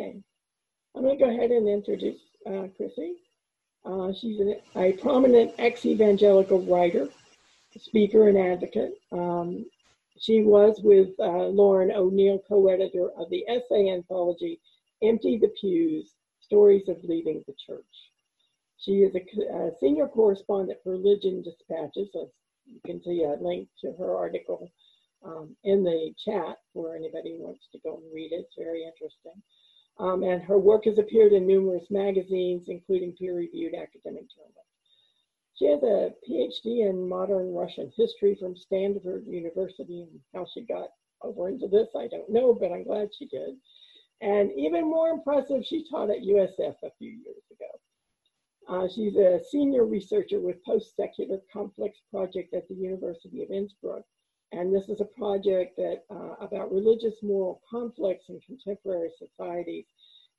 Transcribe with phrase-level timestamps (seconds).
[0.00, 0.16] Okay,
[0.96, 3.16] I'm going to go ahead and introduce uh, Chrissy.
[3.84, 7.08] Uh, she's an, a prominent ex-evangelical writer,
[7.78, 8.94] speaker, and advocate.
[9.12, 9.66] Um,
[10.18, 14.58] she was with uh, Lauren O'Neal, co-editor of the essay anthology
[15.02, 17.84] "Empty the Pews: Stories of Leaving the Church."
[18.78, 22.08] She is a, a senior correspondent for Religion Dispatches.
[22.64, 24.70] You can see a link to her article
[25.22, 28.46] um, in the chat for anybody who wants to go and read it.
[28.46, 29.42] It's very interesting.
[30.00, 34.66] Um, and her work has appeared in numerous magazines, including peer-reviewed academic journals.
[35.54, 40.88] She has a PhD in modern Russian history from Stanford University, and how she got
[41.20, 43.56] over into this, I don't know, but I'm glad she did.
[44.22, 47.80] And even more impressive, she taught at USF a few years ago.
[48.68, 54.04] Uh, she's a senior researcher with Post-Secular Conflicts Project at the University of Innsbruck.
[54.52, 59.84] And this is a project that uh, about religious moral conflicts in contemporary societies,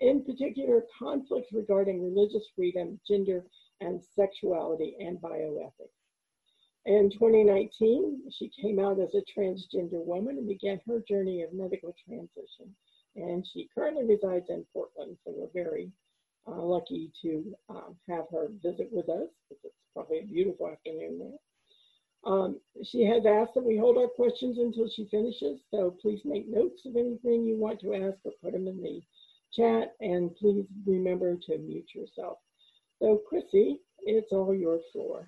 [0.01, 3.43] in particular conflicts regarding religious freedom, gender,
[3.79, 5.95] and sexuality and bioethics.
[6.85, 11.93] In 2019, she came out as a transgender woman and began her journey of medical
[12.05, 12.75] transition.
[13.15, 15.91] And she currently resides in Portland, so we're very
[16.47, 19.29] uh, lucky to um, have her visit with us.
[19.51, 21.37] It's probably a beautiful afternoon there.
[22.23, 26.47] Um, she has asked that we hold our questions until she finishes, so please make
[26.47, 29.01] notes of anything you want to ask or put them in the
[29.51, 32.37] chat, and please remember to mute yourself.
[33.01, 35.27] So Chrissy, it's all your floor.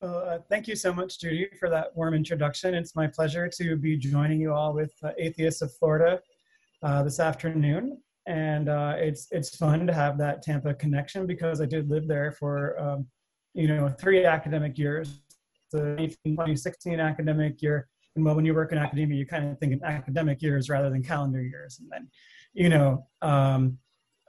[0.00, 2.74] uh, thank you so much, Judy, for that warm introduction.
[2.74, 6.20] It's my pleasure to be joining you all with uh, Atheists of Florida
[6.82, 11.66] uh, this afternoon and uh, it's it's fun to have that Tampa connection because I
[11.66, 13.06] did live there for um,
[13.54, 15.20] you know three academic years,
[15.72, 17.88] the 2016 academic year.
[18.14, 20.90] And well, when you work in academia, you kind of think in academic years rather
[20.90, 21.78] than calendar years.
[21.80, 22.08] And then,
[22.54, 23.78] you know, um,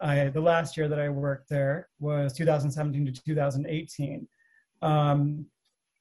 [0.02, 4.28] I the last year that I worked there was 2017 to 2018.
[4.82, 5.46] Um,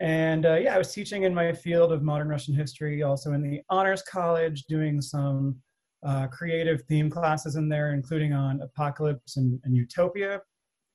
[0.01, 3.43] and uh, yeah, I was teaching in my field of modern Russian history, also in
[3.43, 5.57] the honors college, doing some
[6.05, 10.43] uh, creative theme classes in there, including on apocalypse and, and utopia.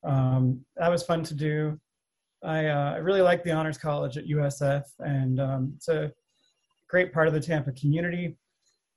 [0.04, 1.80] Um, that was fun to do.
[2.44, 6.12] I, uh, I really like the Honors College at USF, and um, it's a
[6.90, 8.38] great part of the Tampa community.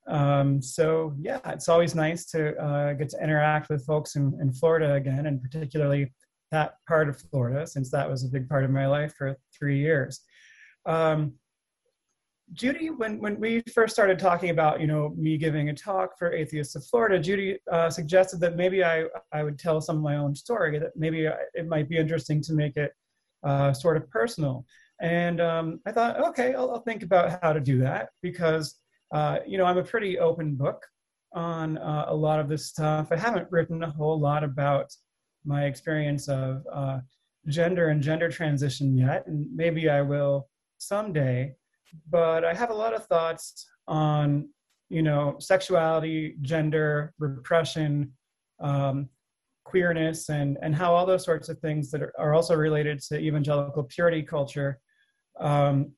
[0.06, 4.52] Um, so yeah, it's always nice to uh, get to interact with folks in, in
[4.52, 6.12] Florida again, and particularly
[6.50, 9.78] that part of Florida, since that was a big part of my life for three
[9.78, 10.20] years.
[10.86, 11.34] Um,
[12.52, 16.32] Judy, when, when we first started talking about, you know, me giving a talk for
[16.32, 20.16] Atheists of Florida, Judy uh, suggested that maybe I, I would tell some of my
[20.16, 22.92] own story, that maybe it might be interesting to make it
[23.44, 24.64] uh, sort of personal.
[25.00, 28.76] And um, I thought, okay, I'll, I'll, think about how to do that because,
[29.12, 30.84] uh, you know, I'm a pretty open book
[31.34, 33.08] on uh, a lot of this stuff.
[33.10, 34.92] I haven't written a whole lot about
[35.44, 37.00] my experience of uh,
[37.48, 41.54] gender and gender transition yet, and maybe I will someday
[42.10, 44.48] but I have a lot of thoughts on,
[44.88, 48.12] you know, sexuality, gender, repression,
[48.60, 49.08] um,
[49.64, 53.18] queerness, and and how all those sorts of things that are, are also related to
[53.18, 54.78] evangelical purity culture
[55.40, 55.92] um,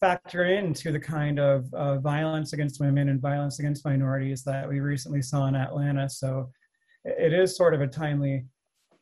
[0.00, 4.80] factor into the kind of uh, violence against women and violence against minorities that we
[4.80, 6.08] recently saw in Atlanta.
[6.08, 6.50] So
[7.04, 8.46] it is sort of a timely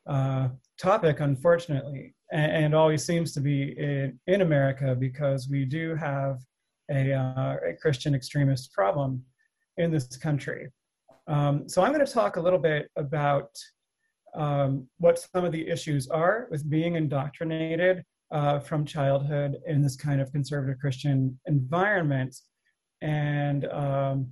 [0.06, 0.48] uh,
[0.78, 6.40] topic, unfortunately and, and always seems to be in, in America because we do have
[6.90, 9.22] a, uh, a Christian extremist problem
[9.76, 10.68] in this country.
[11.28, 13.50] Um, so I'm going to talk a little bit about
[14.34, 19.96] um, what some of the issues are with being indoctrinated uh, from childhood in this
[19.96, 22.34] kind of conservative Christian environment.
[23.02, 24.28] And um,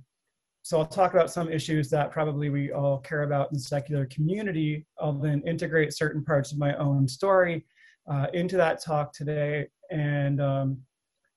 [0.63, 4.05] so I'll talk about some issues that probably we all care about in the secular
[4.07, 4.85] community.
[4.99, 7.65] I'll then integrate certain parts of my own story
[8.11, 9.67] uh, into that talk today.
[9.91, 10.79] And um,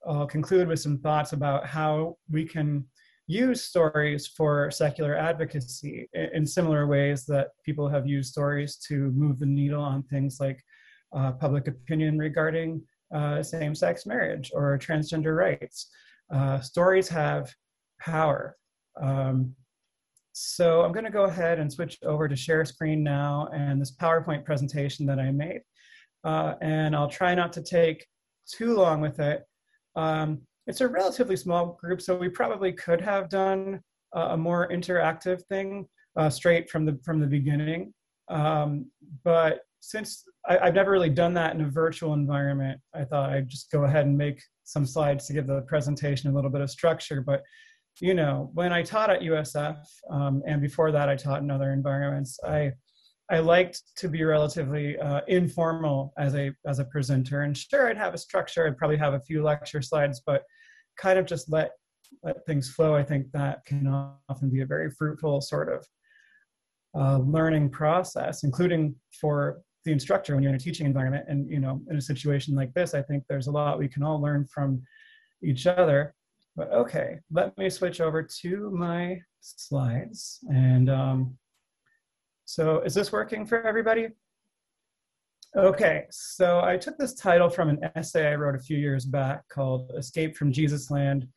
[0.05, 2.85] I'll conclude with some thoughts about how we can
[3.31, 9.39] use stories for secular advocacy in similar ways that people have used stories to move
[9.39, 10.61] the needle on things like
[11.15, 12.81] uh, public opinion regarding
[13.15, 15.89] uh, same sex marriage or transgender rights.
[16.33, 17.53] Uh, stories have
[17.99, 18.55] power.
[19.01, 19.53] Um,
[20.33, 23.95] so I'm going to go ahead and switch over to share screen now and this
[23.95, 25.61] PowerPoint presentation that I made
[26.23, 28.05] uh, and I'll try not to take
[28.47, 29.43] too long with it.
[29.95, 33.81] Um, it's a relatively small group, so we probably could have done
[34.13, 35.85] a, a more interactive thing
[36.15, 37.93] uh, straight from the from the beginning.
[38.29, 38.89] Um,
[39.25, 43.49] but since I, have never really done that in a virtual environment, I thought I'd
[43.49, 46.69] just go ahead and make some slides to give the presentation a little bit of
[46.69, 47.19] structure.
[47.19, 47.43] But
[47.99, 49.77] you know, when I taught at USF,
[50.09, 52.71] um, and before that I taught in other environments, I
[53.31, 57.43] I liked to be relatively uh, informal as a as a presenter.
[57.43, 58.67] And sure, I'd have a structure.
[58.67, 60.43] I'd probably have a few lecture slides, but
[60.97, 61.71] kind of just let
[62.23, 62.93] let things flow.
[62.93, 63.87] I think that can
[64.27, 65.87] often be a very fruitful sort of
[66.93, 71.23] uh, learning process, including for the instructor when you're in a teaching environment.
[71.29, 74.03] And you know, in a situation like this, I think there's a lot we can
[74.03, 74.83] all learn from
[75.41, 76.13] each other.
[76.57, 80.89] But okay, let me switch over to my slides and.
[80.89, 81.37] Um,
[82.51, 84.09] so is this working for everybody?
[85.55, 89.47] Okay, so I took this title from an essay I wrote a few years back
[89.47, 91.29] called Escape from Jesus Land,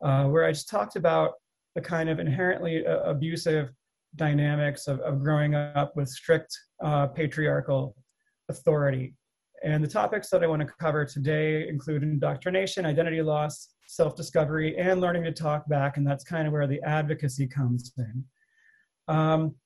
[0.00, 1.32] uh, where I just talked about
[1.74, 3.72] the kind of inherently uh, abusive
[4.14, 7.96] dynamics of, of, growing up with strict uh, patriarchal
[8.48, 9.16] authority.
[9.64, 14.78] And the topics that I want to cover today include indoctrination, identity loss, self discovery,
[14.78, 15.96] and learning to talk back.
[15.96, 18.24] And that's kind of where the advocacy comes in.
[19.08, 19.56] Um,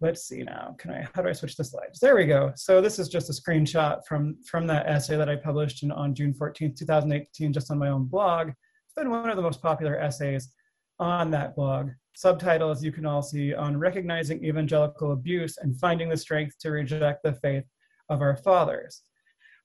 [0.00, 0.76] let's see now.
[0.78, 1.98] Can i how do i switch the slides?
[2.00, 2.52] There we go.
[2.56, 6.14] So this is just a screenshot from from that essay that i published in, on
[6.14, 8.48] june 14th 2018 just on my own blog.
[8.48, 10.52] It's been one of the most popular essays
[10.98, 11.90] on that blog.
[12.14, 16.70] Subtitle as you can all see on recognizing evangelical abuse and finding the strength to
[16.70, 17.64] reject the faith
[18.08, 19.02] of our fathers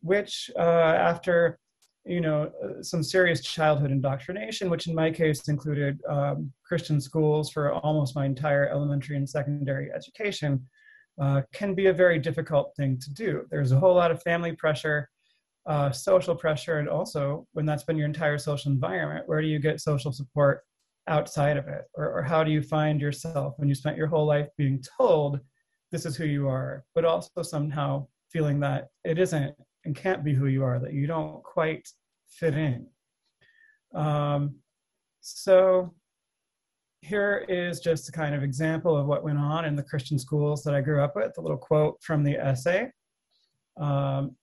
[0.04, 1.58] which uh, after
[2.06, 2.52] you know,
[2.82, 8.26] some serious childhood indoctrination, which in my case included um, Christian schools for almost my
[8.26, 10.68] entire elementary and secondary education,
[11.22, 13.46] uh, can be a very difficult thing to do.
[13.50, 15.10] There's a whole lot of family pressure,
[15.66, 19.60] uh, social pressure, and also when that's been your entire social environment, where do you
[19.60, 20.62] get social support
[21.08, 21.84] outside of it?
[21.96, 25.40] Or, or how do you find yourself when you spent your whole life being told
[25.92, 30.34] this is who you are, but also somehow feeling that it isn't and can't be
[30.34, 31.88] who you are, that you don't quite
[32.28, 32.88] fit in.
[33.94, 34.56] Um,
[35.22, 35.94] so
[37.02, 40.64] here is just a kind of example of what went on in the Christian schools
[40.64, 42.90] that I grew up with, a little quote from the essay.
[43.78, 44.36] Um,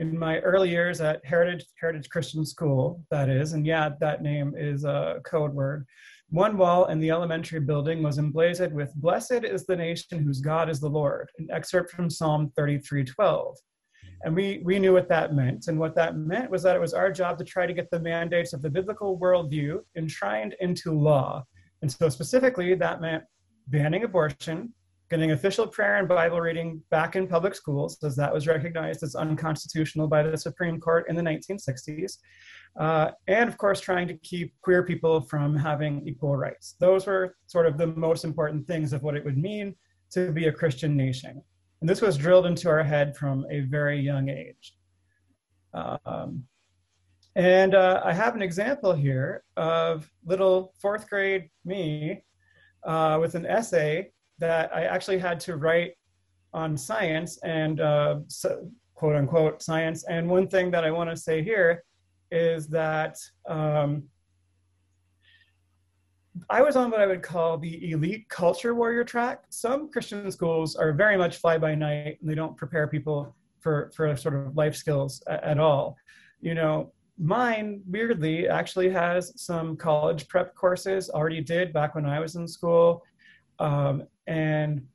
[0.00, 4.54] in my early years at Heritage, Heritage Christian School, that is, and yeah, that name
[4.56, 5.86] is a code word.
[6.30, 10.70] One wall in the elementary building was emblazoned with "Blessed is the nation whose God
[10.70, 13.56] is the Lord," an excerpt from Psalm 33:12.
[14.22, 15.68] And we, we knew what that meant.
[15.68, 18.00] And what that meant was that it was our job to try to get the
[18.00, 21.44] mandates of the biblical worldview enshrined into law.
[21.82, 23.24] And so, specifically, that meant
[23.68, 24.74] banning abortion,
[25.08, 29.14] getting official prayer and Bible reading back in public schools, as that was recognized as
[29.14, 32.18] unconstitutional by the Supreme Court in the 1960s.
[32.78, 36.76] Uh, and of course, trying to keep queer people from having equal rights.
[36.78, 39.74] Those were sort of the most important things of what it would mean
[40.10, 41.42] to be a Christian nation.
[41.80, 44.76] And this was drilled into our head from a very young age.
[45.72, 46.44] Um,
[47.36, 52.22] and uh, I have an example here of little fourth grade me
[52.84, 55.92] uh, with an essay that I actually had to write
[56.52, 60.04] on science and uh, so, quote unquote science.
[60.04, 61.84] And one thing that I want to say here
[62.30, 63.16] is that
[63.48, 64.04] um,
[66.48, 69.44] I was on what I would call the elite culture warrior track.
[69.50, 73.90] Some Christian schools are very much fly by night and they don't prepare people for,
[73.94, 75.96] for sort of life skills at, all.
[76.40, 82.20] You know, mine weirdly actually has some college prep courses already did back when I
[82.20, 83.04] was in school.
[83.58, 84.86] Um, and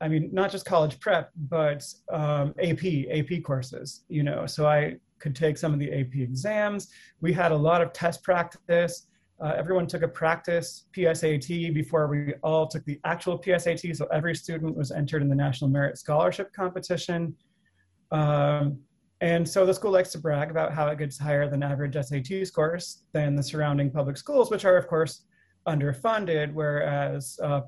[0.00, 4.96] I mean, not just college prep, but um, AP, AP courses, you know, so I
[5.18, 6.88] could take some of the AP exams.
[7.20, 9.07] We had a lot of test practice
[9.40, 13.96] uh, everyone took a practice PSAT before we all took the actual PSAT.
[13.96, 17.34] So every student was entered in the National Merit Scholarship Competition.
[18.10, 18.80] Um,
[19.20, 22.46] and so the school likes to brag about how it gets higher than average SAT
[22.46, 25.24] scores than the surrounding public schools, which are, of course,
[25.66, 27.60] underfunded, whereas uh,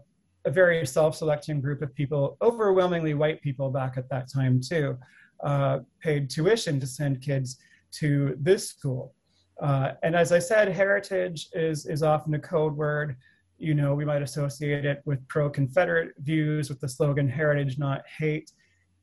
[0.45, 4.97] a very self selecting group of people, overwhelmingly white people back at that time, too,
[5.45, 7.59] uh, paid tuition to send kids
[7.93, 9.15] to this school.
[9.61, 13.17] Uh, and as I said, heritage is, is often a code word.
[13.59, 18.03] You know, we might associate it with pro Confederate views with the slogan heritage, not
[18.19, 18.51] hate.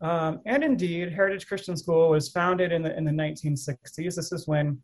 [0.01, 4.15] Um, and indeed, Heritage Christian School was founded in the, in the 1960s.
[4.15, 4.79] This is when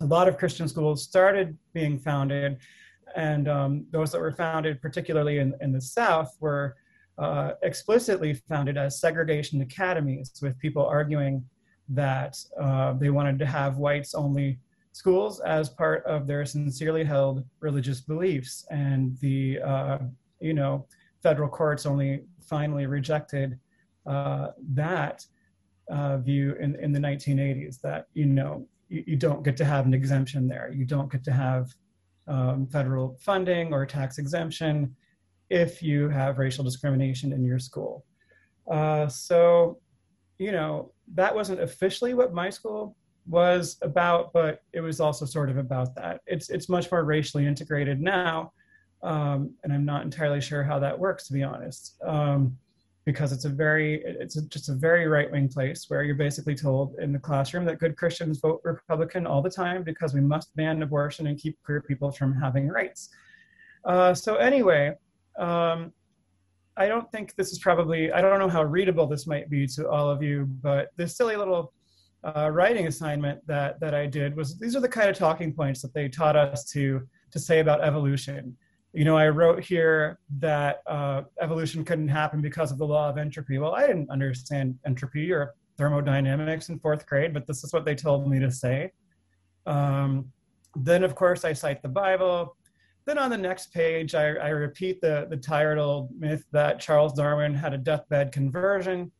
[0.00, 2.58] a lot of Christian schools started being founded.
[3.16, 6.76] And um, those that were founded, particularly in, in the South, were
[7.18, 11.44] uh, explicitly founded as segregation academies, with people arguing
[11.88, 14.58] that uh, they wanted to have whites only
[14.98, 18.66] schools as part of their sincerely held religious beliefs.
[18.70, 19.98] And the, uh,
[20.40, 20.86] you know,
[21.22, 23.60] federal courts only finally rejected
[24.06, 25.24] uh, that
[25.88, 29.86] uh, view in, in the 1980s that, you know, you, you, don't get to have
[29.86, 30.72] an exemption there.
[30.74, 31.72] You don't get to have
[32.26, 34.96] um, federal funding or tax exemption
[35.48, 38.04] if you have racial discrimination in your school.
[38.68, 39.78] Uh, so,
[40.38, 42.96] you know, that wasn't officially what my school
[43.28, 46.20] was about, but it was also sort of about that.
[46.26, 48.52] It's it's much more racially integrated now,
[49.02, 52.56] um, and I'm not entirely sure how that works, to be honest, um,
[53.04, 56.54] because it's a very it's a, just a very right wing place where you're basically
[56.54, 60.54] told in the classroom that good Christians vote Republican all the time because we must
[60.56, 63.10] ban abortion and keep queer people from having rights.
[63.84, 64.94] Uh, so anyway.
[65.38, 65.92] Um,
[66.76, 69.88] I don't think this is probably, I don't know how readable this might be to
[69.88, 71.72] all of you, but this silly little
[72.36, 75.82] uh, writing assignment that, that I did was, these are the kind of talking points
[75.82, 78.56] that they taught us to, to say about evolution.
[78.92, 83.18] You know, I wrote here that uh, evolution couldn't happen because of the law of
[83.18, 83.58] entropy.
[83.58, 87.94] Well, I didn't understand entropy or thermodynamics in fourth grade, but this is what they
[87.94, 88.90] told me to say.
[89.66, 90.32] Um,
[90.74, 92.56] then, of course, I cite the Bible.
[93.04, 97.12] Then on the next page, I, I repeat the, the tired old myth that Charles
[97.12, 99.12] Darwin had a deathbed conversion.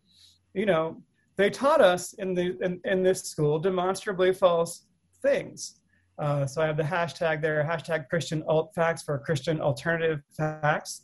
[0.54, 1.02] You know,
[1.38, 4.86] they taught us in, the, in, in this school demonstrably false
[5.22, 5.80] things.
[6.18, 11.02] Uh, so I have the hashtag there, hashtag Christian alt facts for Christian alternative facts.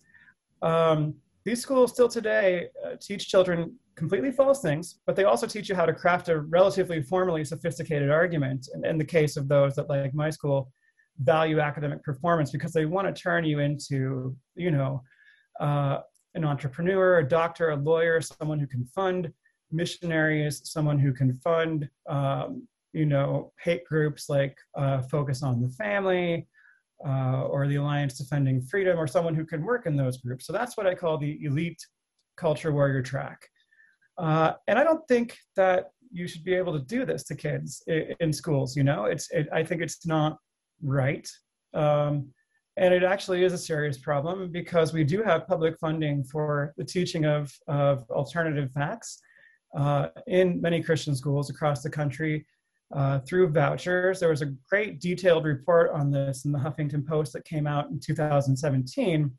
[0.61, 1.15] Um,
[1.45, 5.77] these schools still today uh, teach children completely false things, but they also teach you
[5.77, 8.69] how to craft a relatively formally sophisticated argument.
[8.75, 10.73] And in the case of those that, like my school,
[11.19, 15.01] value academic performance because they want to turn you into, you know,
[15.61, 15.99] uh,
[16.35, 19.33] an entrepreneur, a doctor, a lawyer, someone who can fund
[19.71, 25.69] missionaries, someone who can fund, um, you know, hate groups like uh, Focus on the
[25.69, 26.47] Family
[27.07, 30.47] uh, or the Alliance Defending Freedom, or someone who can work in those groups.
[30.47, 31.85] So that's what I call the elite
[32.37, 33.41] culture warrior track.
[34.17, 37.83] Uh, and I don't think that you should be able to do this to kids
[38.21, 38.77] in, schools.
[38.77, 40.39] You know, it's it, I think it's not
[40.83, 41.29] right.
[41.75, 42.29] Um,
[42.77, 46.85] and it actually is a serious problem because we do have public funding for the
[46.85, 49.21] teaching of, of alternative facts
[49.77, 52.47] uh, in many Christian schools across the country
[52.95, 54.21] uh, through vouchers.
[54.21, 57.91] There was a great detailed report on this in the Huffington Post that came out
[57.91, 59.31] in 2017.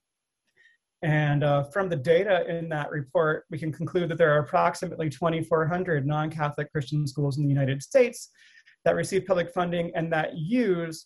[1.04, 5.10] And uh, from the data in that report, we can conclude that there are approximately
[5.10, 8.30] 2,400 non Catholic Christian schools in the United States
[8.86, 11.06] that receive public funding and that use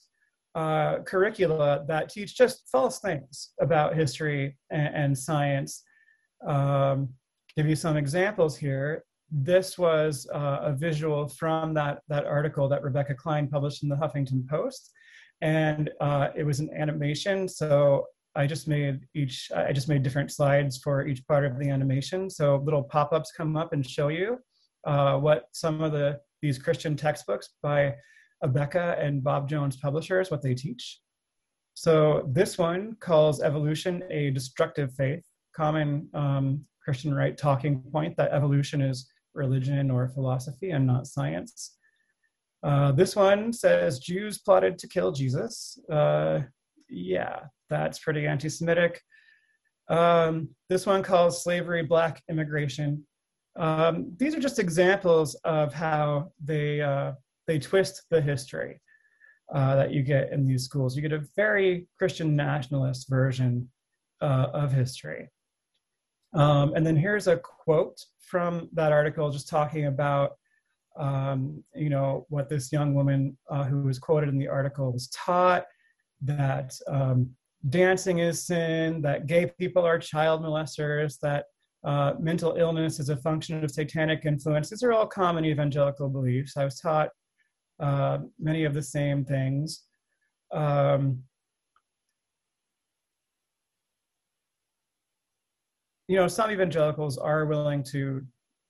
[0.55, 5.83] uh, curricula that teach just false things about history and, and science.
[6.48, 7.09] Um,
[7.55, 9.03] give you some examples here.
[9.31, 13.95] This was uh, a visual from that, that article that Rebecca Klein published in the
[13.95, 14.91] Huffington Post.
[15.41, 17.48] And uh, it was an animation.
[17.48, 21.69] So I just made each, I just made different slides for each part of the
[21.69, 22.29] animation.
[22.29, 24.39] So little pop-ups come up and show you
[24.86, 27.95] uh, what some of the, these Christian textbooks by
[28.43, 31.00] Abeka and Bob Jones Publishers, what they teach.
[31.74, 35.24] So this one calls evolution a destructive faith,
[35.55, 39.09] common um, Christian right talking point that evolution is
[39.39, 41.77] religion or philosophy and not science.
[42.62, 45.79] Uh, this one says Jews plotted to kill Jesus.
[45.91, 46.41] Uh,
[46.89, 49.01] yeah, that's pretty anti Semitic.
[49.89, 53.05] Um, this one calls slavery black immigration.
[53.58, 57.13] Um, these are just examples of how they uh,
[57.48, 58.79] they twist the history
[59.53, 60.96] uh, that you get in these schools.
[60.96, 63.69] You get a very Christian nationalist version
[64.22, 65.29] uh, of history.
[66.33, 70.33] Um, and then here's a quote from that article just talking about
[70.98, 75.07] um, you know what this young woman uh, who was quoted in the article was
[75.09, 75.65] taught
[76.21, 77.29] that um,
[77.69, 81.45] dancing is sin that gay people are child molesters that
[81.86, 86.57] uh, mental illness is a function of satanic influence these are all common evangelical beliefs
[86.57, 87.09] i was taught
[87.79, 89.83] uh, many of the same things.
[90.51, 91.24] Um,
[96.09, 98.23] you know, some evangelicals are willing to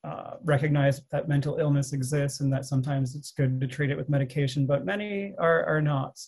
[0.03, 4.09] uh, recognize that mental illness exists and that sometimes it's good to treat it with
[4.09, 6.19] medication, but many are, are not.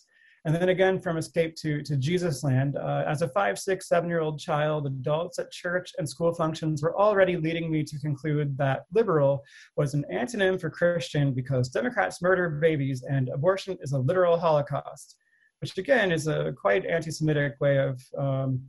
[0.46, 4.08] And then again, from Escape to, to Jesus Land, uh, as a five, six, seven
[4.08, 8.56] year old child, adults at church and school functions were already leading me to conclude
[8.56, 9.42] that liberal
[9.76, 15.16] was an antonym for Christian because Democrats murder babies and abortion is a literal Holocaust,
[15.60, 18.62] which again is a quite anti Semitic way of um,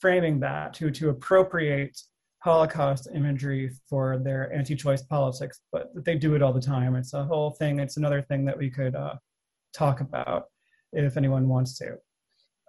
[0.00, 1.98] framing that to, to appropriate
[2.40, 6.94] Holocaust imagery for their anti choice politics, but they do it all the time.
[6.94, 9.14] It's a whole thing, it's another thing that we could uh,
[9.74, 10.44] talk about
[10.92, 11.96] if anyone wants to.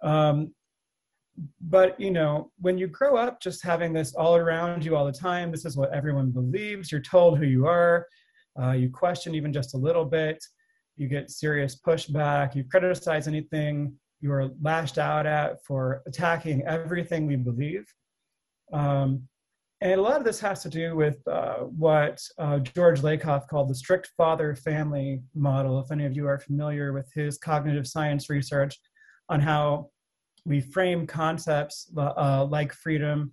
[0.02, 0.52] Um,
[1.60, 5.12] but you know, when you grow up just having this all around you all the
[5.12, 6.90] time, this is what everyone believes.
[6.90, 8.06] You're told who you are.
[8.60, 10.44] Uh, you question even just a little bit.
[10.96, 12.56] You get serious pushback.
[12.56, 17.86] You criticize anything you are lashed out at for attacking everything we believe.
[18.72, 19.28] Um,
[19.80, 23.70] and a lot of this has to do with uh, what uh, George Lakoff called
[23.70, 25.78] the strict father family model.
[25.78, 28.76] If any of you are familiar with his cognitive science research
[29.28, 29.90] on how
[30.44, 33.30] we frame concepts uh, like freedom,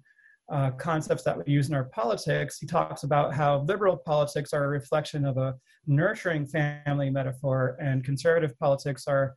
[0.52, 4.66] uh, concepts that we use in our politics, he talks about how liberal politics are
[4.66, 5.56] a reflection of a
[5.88, 9.36] nurturing family metaphor, and conservative politics are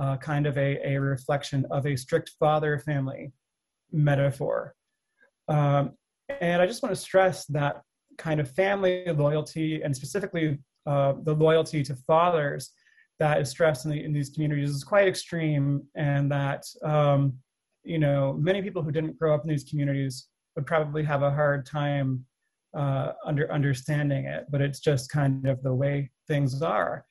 [0.00, 3.32] uh, kind of a, a reflection of a strict father family
[3.92, 4.74] metaphor.
[5.48, 5.92] Um,
[6.40, 7.82] and I just want to stress that
[8.16, 12.70] kind of family loyalty and specifically uh, the loyalty to fathers
[13.18, 17.34] that is stressed in, the, in, these communities is quite extreme and that um,
[17.84, 21.30] you know many people who didn't grow up in these communities would probably have a
[21.30, 22.24] hard time
[22.74, 27.04] uh, under understanding it but it's just kind of the way things are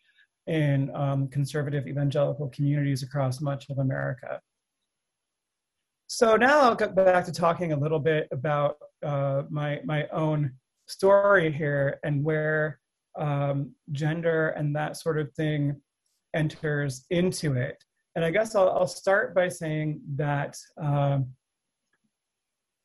[0.50, 4.42] in um, conservative evangelical communities across much of america
[6.12, 10.54] so now I'll get back to talking a little bit about uh, my my own
[10.88, 12.80] story here and where
[13.18, 15.80] um, gender and that sort of thing
[16.34, 17.84] enters into it.
[18.16, 21.28] And I guess I'll, I'll start by saying that um,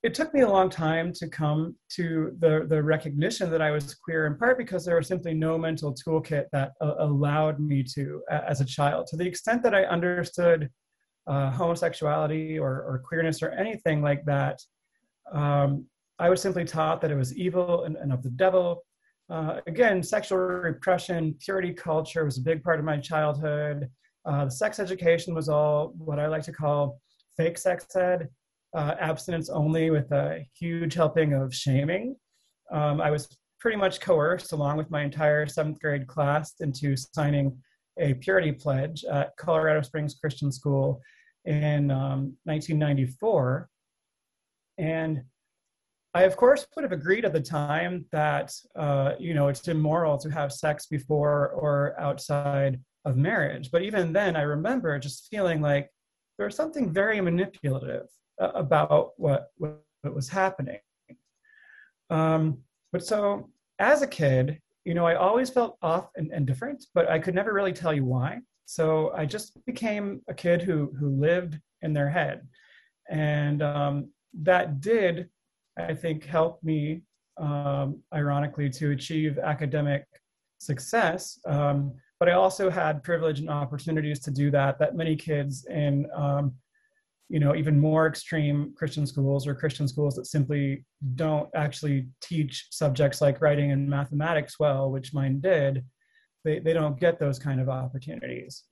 [0.05, 3.95] it took me a long time to come to the, the recognition that I was
[3.95, 8.23] queer, in part because there was simply no mental toolkit that uh, allowed me to
[8.31, 9.07] as a child.
[9.09, 10.69] To the extent that I understood
[11.27, 14.61] uh, homosexuality or, or, queerness or anything like that.
[15.33, 15.87] Um,
[16.19, 18.85] I was simply taught that it was evil and, and of the devil.
[19.31, 23.89] Uh, again, sexual repression, purity culture was a big part of my childhood.
[24.27, 27.01] Uh, the sex education was all what I like to call
[27.39, 28.29] fake sex ed,
[28.75, 32.17] uh, abstinence only with a huge helping of shaming.
[32.73, 33.29] Um, I was
[33.61, 37.57] pretty much coerced, along with my entire seventh grade class, into signing
[37.99, 41.01] a purity pledge at Colorado Springs Christian School
[41.45, 43.69] in um, 1994.
[44.79, 45.23] And
[46.13, 50.19] I, of course, would have agreed at the time that, uh, you know, it's immoral
[50.19, 53.71] to have sex before or outside of marriage.
[53.71, 55.89] But even then, I remember just feeling like
[56.39, 58.07] there was something very manipulative
[58.39, 59.81] about what, what,
[60.13, 60.81] was happening.
[62.11, 62.59] Um,
[62.93, 67.09] but so as a kid, you know, I always felt off and, and different, but
[67.09, 68.41] I could never really tell you why.
[68.67, 72.47] So I just became a kid who who lived in their head,
[73.11, 74.11] and um,
[74.43, 75.29] that did,
[75.79, 77.03] I think, help me,
[77.37, 80.05] um, ironically, to achieve academic
[80.59, 81.39] success.
[81.47, 86.07] Um, but I also had privilege and opportunities to do that that many kids in
[86.15, 86.55] um,
[87.29, 90.85] you know even more extreme christian schools or christian schools that simply
[91.15, 95.83] don't actually teach subjects like writing and mathematics well which mine did
[96.45, 98.65] they, they don't get those kind of opportunities.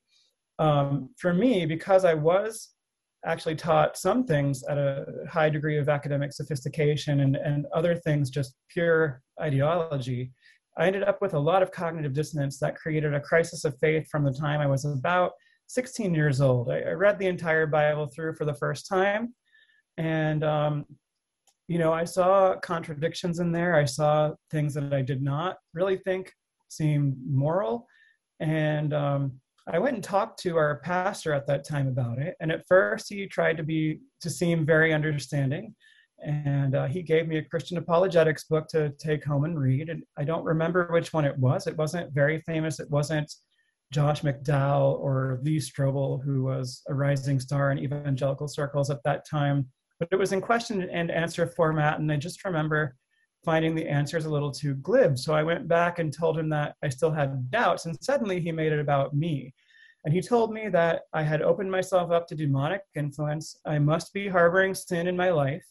[0.59, 2.71] Um, for me, because I was
[3.25, 8.31] actually taught some things at a high degree of academic sophistication and, and other things
[8.31, 10.33] just pure ideology,
[10.77, 14.07] I ended up with a lot of cognitive dissonance that created a crisis of faith
[14.11, 15.33] from the time I was about
[15.73, 16.71] 16 years old.
[16.71, 19.35] I, I read the entire Bible through for the first time,
[19.97, 20.85] and um,
[21.69, 23.75] you know, I saw contradictions in there.
[23.75, 26.33] I saw things that I did not really think
[26.69, 27.87] seemed moral.
[28.41, 29.41] And um,
[29.73, 32.35] I went and talked to our pastor at that time about it.
[32.41, 35.75] And at first, he tried to be to seem very understanding,
[36.25, 39.89] and uh, he gave me a Christian apologetics book to take home and read.
[39.89, 41.67] And I don't remember which one it was.
[41.67, 42.81] It wasn't very famous.
[42.81, 43.33] It wasn't
[43.93, 49.29] Josh McDowell or Lee Strobel, who was a rising star in evangelical circles at that
[49.29, 49.69] time.
[50.01, 52.97] But it was in question and answer format, and I just remember
[53.45, 55.19] finding the answers a little too glib.
[55.19, 58.51] So I went back and told him that I still had doubts, and suddenly he
[58.51, 59.55] made it about me.
[60.05, 63.57] And he told me that I had opened myself up to demonic influence.
[63.67, 65.65] I must be harboring sin in my life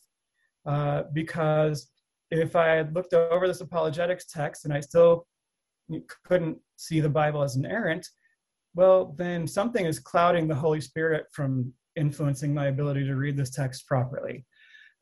[0.66, 1.90] uh, because
[2.30, 5.28] if I had looked over this apologetics text and I still
[6.25, 8.08] couldn't see the Bible as inerrant,
[8.75, 13.49] well, then something is clouding the Holy Spirit from influencing my ability to read this
[13.49, 14.45] text properly.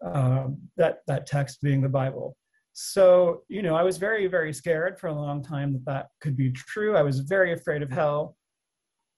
[0.03, 2.37] Um, that that text being the Bible.
[2.73, 6.37] So, you know, I was very, very scared for a long time that that could
[6.37, 6.95] be true.
[6.95, 8.37] I was very afraid of hell.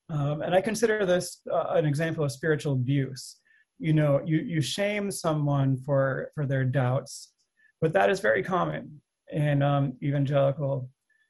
[0.10, 3.38] Um, and I consider this uh, an example of spiritual abuse.
[3.77, 7.34] You know, you, you shame someone for, for their doubts,
[7.79, 8.99] but that is very common
[9.31, 10.89] in um, evangelical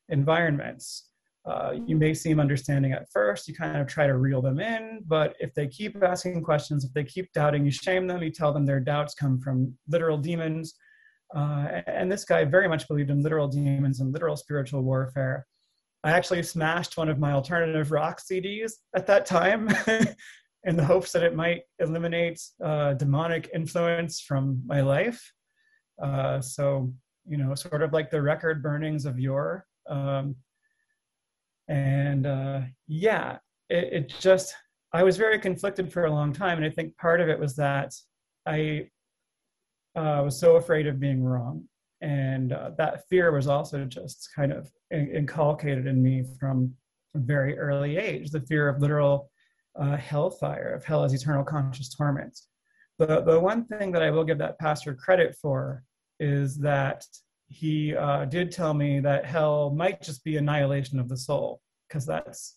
[0.10, 1.10] environments.
[1.44, 5.02] Uh, you may seem understanding at first, you kind of try to reel them in,
[5.08, 8.54] but if they keep asking questions, if they keep doubting, you shame them, you tell
[8.54, 10.76] them their doubts come from literal demons
[11.36, 15.46] uh, and this guy very much believed in literal demons and literal spiritual warfare.
[16.04, 19.70] I actually smashed one of my alternative rock CDs at that time
[20.64, 25.32] in the hopes that it might eliminate uh, demonic influence from my life.
[26.02, 26.92] Uh, so,
[27.28, 29.66] you know, sort of like the record burnings of yore.
[29.90, 30.36] Um,
[31.68, 33.38] and uh, yeah,
[33.70, 34.54] it, it just,
[34.94, 36.58] I was very conflicted for a long time.
[36.58, 37.94] And I think part of it was that
[38.46, 38.88] I
[39.96, 41.64] uh, was so afraid of being wrong.
[42.02, 46.74] And uh, that fear was also just kind of inculcated in me from
[47.16, 49.30] a very early age the fear of literal
[49.80, 52.38] uh, hellfire, of hell as eternal conscious torment.
[52.98, 55.84] The, the one thing that I will give that pastor credit for
[56.20, 57.06] is that
[57.52, 62.06] he uh, did tell me that hell might just be annihilation of the soul, because
[62.06, 62.56] that's,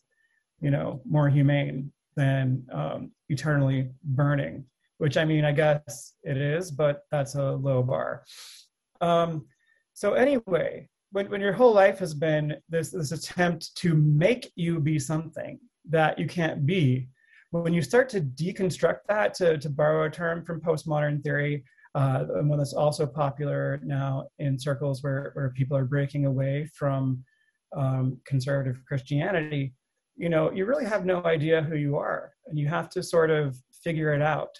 [0.60, 4.64] you know, more humane than um, eternally burning,
[4.98, 8.24] which I mean, I guess it is, but that's a low bar.
[9.00, 9.46] Um,
[9.94, 14.78] so anyway, when, when your whole life has been this, this attempt to make you
[14.80, 15.58] be something
[15.90, 17.08] that you can't be,
[17.50, 22.24] when you start to deconstruct that, to, to borrow a term from postmodern theory, uh,
[22.36, 27.22] and one that's also popular now in circles where, where people are breaking away from
[27.76, 29.74] um, conservative Christianity,
[30.16, 33.30] you know, you really have no idea who you are, and you have to sort
[33.30, 34.50] of figure it out.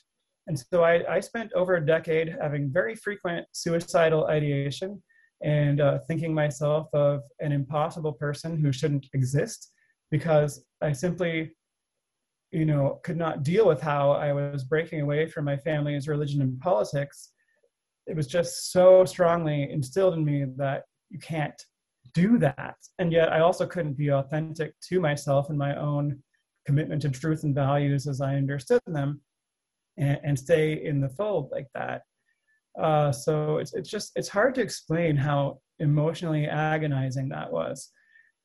[0.47, 5.03] And so I, I spent over a decade having very frequent suicidal ideation
[5.43, 9.73] and uh, thinking myself of an impossible person who shouldn't exist
[10.11, 11.53] because I simply,
[12.51, 16.41] you know, could not deal with how I was breaking away from my family's religion
[16.43, 17.33] and politics.
[18.07, 21.61] It was just so strongly instilled in me that you can't
[22.13, 22.77] do that.
[22.99, 26.23] And yet I also couldn't be authentic to myself and my own
[26.67, 29.21] commitment to truth and values as I understood them
[29.97, 32.03] and, and stay in the fold like that.
[32.81, 37.91] Uh, so it's it's just it's hard to explain how emotionally agonizing that was.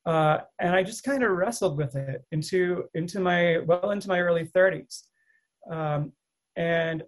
[0.06, 4.20] Uh, and I just kind of wrestled with it into into my well into my
[4.20, 5.02] early 30s.
[5.70, 6.12] Um,
[6.56, 7.02] and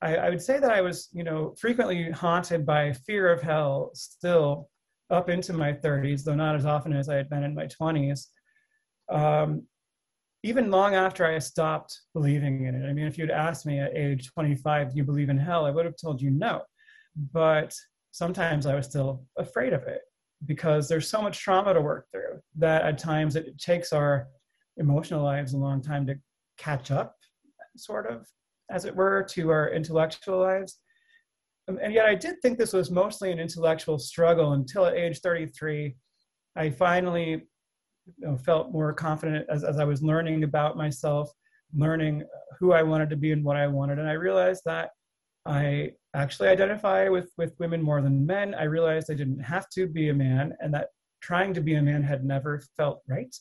[0.00, 3.90] I, I, would say that I was, you know, frequently haunted by fear of hell
[3.94, 4.68] still
[5.10, 8.26] up into my 30s, though not as often as I had been in my 20s.
[9.10, 9.64] Um,
[10.44, 12.88] even long after I stopped believing in it.
[12.88, 15.64] I mean, if you'd asked me at age 25, do you believe in hell?
[15.64, 16.62] I would have told you no.
[17.32, 17.74] But
[18.12, 20.02] sometimes I was still afraid of it
[20.46, 24.28] because there's so much trauma to work through that at times it takes our
[24.76, 26.16] emotional lives a long time to
[26.58, 27.16] catch up,
[27.76, 28.26] sort of,
[28.70, 30.80] as it were, to our intellectual lives.
[31.68, 35.20] Um, and yet I did think this was mostly an intellectual struggle until at age
[35.20, 35.96] 33,
[36.56, 37.42] I finally you
[38.18, 41.30] know, felt more confident as, as I was learning about myself,
[41.74, 42.24] learning
[42.58, 43.98] who I wanted to be and what I wanted.
[43.98, 44.90] And I realized that
[45.46, 48.54] I actually identify with, with women more than men.
[48.54, 50.88] I realized I didn't have to be a man and that
[51.20, 53.34] trying to be a man had never felt right.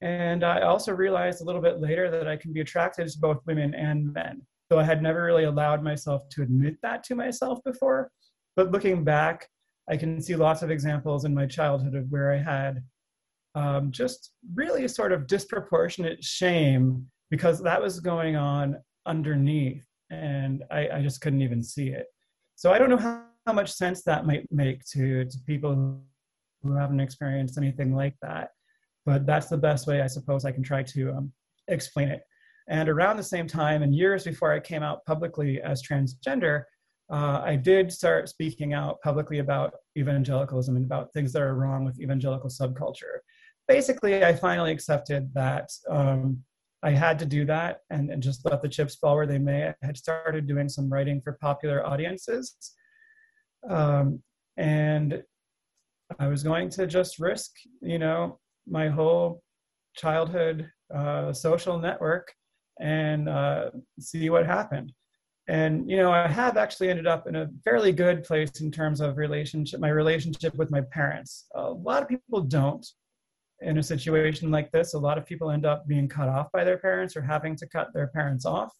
[0.00, 3.46] And I also realized a little bit later that I can be attracted to both
[3.46, 4.42] women and men.
[4.70, 8.10] So I had never really allowed myself to admit that to myself before.
[8.56, 9.48] But looking back,
[9.88, 12.82] I can see lots of examples in my childhood of where I had
[13.54, 20.88] um, just really sort of disproportionate shame because that was going on underneath and I,
[20.94, 22.06] I just couldn't even see it.
[22.54, 26.00] So I don't know how, how much sense that might make to, to people
[26.62, 28.50] who haven't experienced anything like that,
[29.04, 31.32] but that's the best way I suppose I can try to um,
[31.68, 32.22] explain it.
[32.68, 36.64] And around the same time, and years before I came out publicly as transgender,
[37.10, 41.84] uh, I did start speaking out publicly about evangelicalism and about things that are wrong
[41.84, 43.18] with evangelical subculture
[43.68, 46.42] basically, I finally accepted that um,
[46.82, 49.68] I had to do that and, and, just let the chips fall where they may.
[49.68, 52.56] I had started doing some writing for popular audiences.
[53.68, 54.20] Um,
[54.56, 55.22] and
[56.18, 59.42] I was going to just risk, you know, my whole
[59.94, 62.32] childhood uh, social network
[62.80, 64.92] and uh, see what happened.
[65.48, 69.00] And you know, I have actually ended up in a fairly good place in terms
[69.00, 71.46] of relationship, my relationship with my parents.
[71.54, 72.86] A lot of people don't,
[73.62, 76.64] in a situation like this, a lot of people end up being cut off by
[76.64, 78.72] their parents or having to cut their parents off.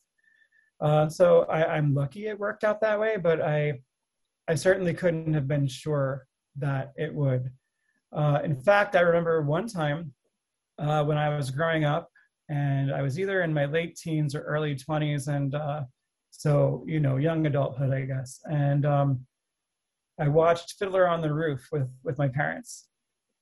[0.80, 3.80] Uh, so I, am lucky it worked out that way, but I,
[4.48, 7.50] I certainly couldn't have been sure that it would.
[8.12, 10.12] Uh, in fact, I remember one time
[10.78, 12.08] uh, when I was growing up,
[12.48, 15.82] and I was either in my late teens or early 20s, and uh,
[16.30, 18.40] so you know, young adulthood, I guess.
[18.44, 19.20] And um,
[20.20, 22.88] I watched Fiddler on the Roof with with my parents,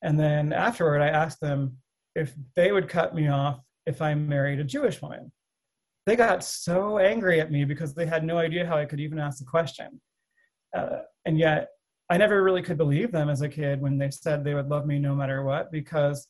[0.02, 1.76] and then afterward, I asked them
[2.14, 5.32] if they would cut me off if I married a Jewish woman.
[6.06, 9.18] They got so angry at me because they had no idea how I could even
[9.18, 10.00] ask the question.
[10.76, 11.68] Uh, and yet,
[12.08, 14.86] I never really could believe them as a kid when they said they would love
[14.86, 16.26] me no matter what, because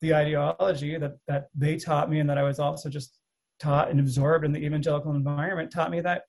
[0.00, 3.18] the ideology that, that they taught me and that I was also just
[3.58, 6.22] taught and absorbed in the evangelical environment taught me that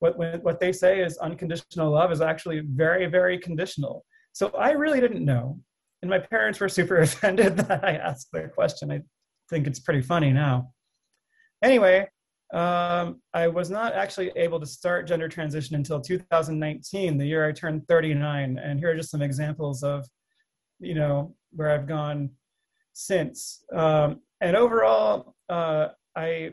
[0.00, 4.04] what what they say is unconditional love is actually very very conditional.
[4.32, 5.58] So I really didn't know,
[6.02, 8.90] and my parents were super offended that I asked the question.
[8.90, 9.02] I
[9.50, 10.72] think it's pretty funny now.
[11.62, 12.08] Anyway,
[12.54, 17.52] um, I was not actually able to start gender transition until 2019, the year I
[17.52, 18.58] turned 39.
[18.58, 20.06] And here are just some examples of,
[20.78, 22.30] you know, where I've gone
[22.92, 23.64] since.
[23.74, 26.52] Um, and overall, uh, I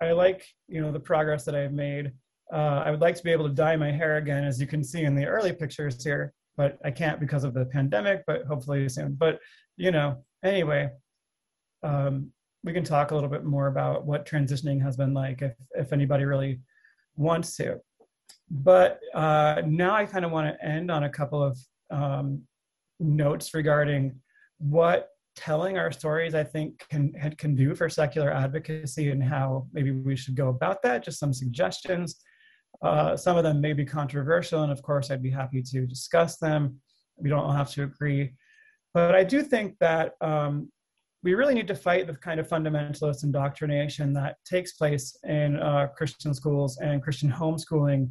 [0.00, 2.12] I like you know the progress that I've made.
[2.52, 4.84] Uh, I would like to be able to dye my hair again, as you can
[4.84, 8.22] see in the early pictures here, but I can't because of the pandemic.
[8.26, 9.14] But hopefully soon.
[9.14, 9.40] But
[9.76, 10.90] you know, anyway,
[11.82, 12.30] um,
[12.64, 15.92] we can talk a little bit more about what transitioning has been like if if
[15.92, 16.60] anybody really
[17.16, 17.80] wants to.
[18.50, 21.58] But uh, now I kind of want to end on a couple of
[21.90, 22.42] um,
[23.00, 24.20] notes regarding
[24.58, 29.90] what telling our stories i think can can do for secular advocacy and how maybe
[29.90, 32.16] we should go about that just some suggestions
[32.82, 36.36] uh, some of them may be controversial and of course i'd be happy to discuss
[36.36, 36.80] them.
[37.18, 38.34] We don't all have to agree.
[38.94, 40.70] But i do think that um,
[41.22, 45.88] we really need to fight the kind of fundamentalist indoctrination that takes place in uh,
[45.96, 48.10] christian schools and christian homeschooling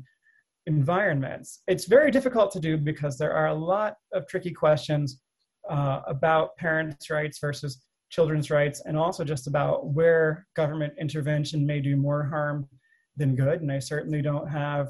[0.67, 1.61] environments.
[1.67, 5.21] It's very difficult to do because there are a lot of tricky questions
[5.69, 11.81] uh, about parents' rights versus children's rights, and also just about where government intervention may
[11.81, 12.67] do more harm
[13.17, 13.61] than good.
[13.61, 14.89] And I certainly don't have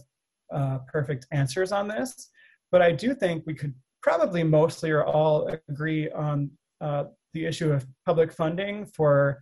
[0.53, 2.29] uh, perfect answers on this,
[2.71, 7.71] but I do think we could probably mostly or all agree on uh, the issue
[7.71, 9.41] of public funding for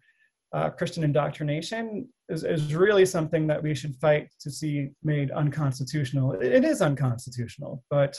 [0.53, 6.33] uh, Christian indoctrination is, is really something that we should fight to see made unconstitutional.
[6.33, 8.17] It is unconstitutional, but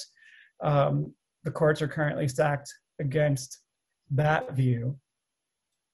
[0.63, 3.61] um, the courts are currently stacked against
[4.11, 4.99] that view.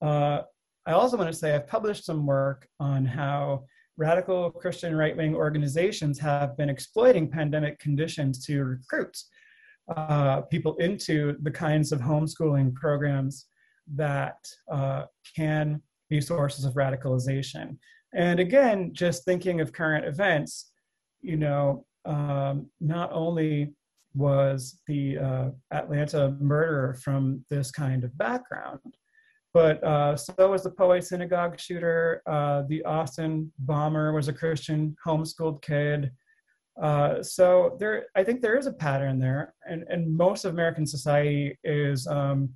[0.02, 0.42] Uh,
[0.86, 3.64] I also want to say I've published some work on how
[4.00, 9.14] radical Christian right wing organizations have been exploiting pandemic conditions to recruit
[9.94, 13.46] uh, people into the kinds of homeschooling programs
[13.94, 14.38] that
[14.72, 15.02] uh,
[15.36, 17.76] can be sources of radicalization.
[18.14, 20.72] And again, just thinking of current events,
[21.20, 23.74] you know, um, not only
[24.14, 28.80] was the uh, Atlanta murderer from this kind of background.
[29.52, 32.22] But uh, so was the Poway synagogue shooter.
[32.26, 36.12] Uh, the Austin bomber was a Christian homeschooled kid.
[36.80, 40.86] Uh, so there, I think there is a pattern there, and, and most of American
[40.86, 42.50] society is um,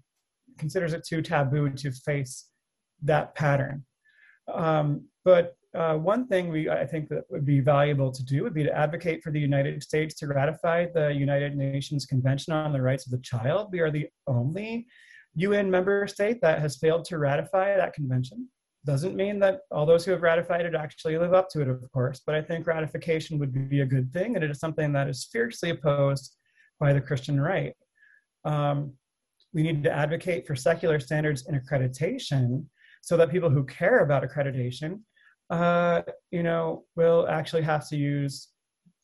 [0.57, 2.47] considers it too taboo to face
[3.03, 3.85] that pattern.
[4.53, 8.55] Um, but uh, one thing we I think that would be valuable to do would
[8.55, 12.81] be to advocate for the United States to ratify the United Nations Convention on the
[12.81, 13.71] Rights of the Child.
[13.73, 14.87] We are the only
[15.37, 18.49] UN member state that has failed to ratify that convention.
[18.85, 21.91] Doesn't mean that all those who have ratified it actually live up to it, of
[21.93, 25.09] course, but I think ratification would be a good thing, and it is something that
[25.09, 26.37] is fiercely opposed
[26.79, 27.75] by the Christian right.
[28.45, 28.93] Um,
[29.55, 32.67] we need to advocate for secular standards in accreditation
[33.01, 35.01] so that people who care about accreditation
[35.51, 38.49] uh, you know, will actually have to use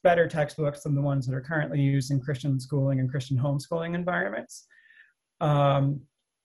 [0.03, 3.95] better textbooks than the ones that are currently used in Christian schooling and Christian homeschooling
[3.95, 4.67] environments.
[5.41, 6.01] Um,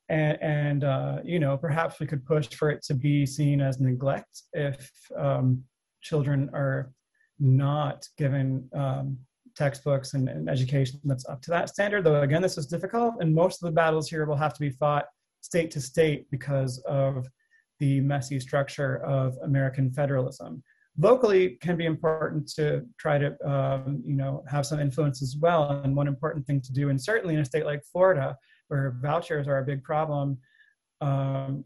[0.10, 3.80] and, and uh, you know, perhaps we could push for it to be seen as
[3.80, 5.64] neglect if um,
[6.02, 6.92] children are
[7.40, 9.18] not given um,
[9.56, 12.04] textbooks and, and, education that's up to that standard.
[12.04, 14.70] Though again, this is difficult, and most of the battles here will have to be
[14.70, 15.06] fought
[15.42, 17.28] state to state because of
[17.80, 20.64] the messy structure of American federalism.
[20.98, 25.82] Locally can be important to try to, um, you know, have some influence as well.
[25.84, 29.48] And one important thing to do, and certainly in a state like Florida, where vouchers
[29.48, 30.38] are a big problem,
[31.02, 31.64] um,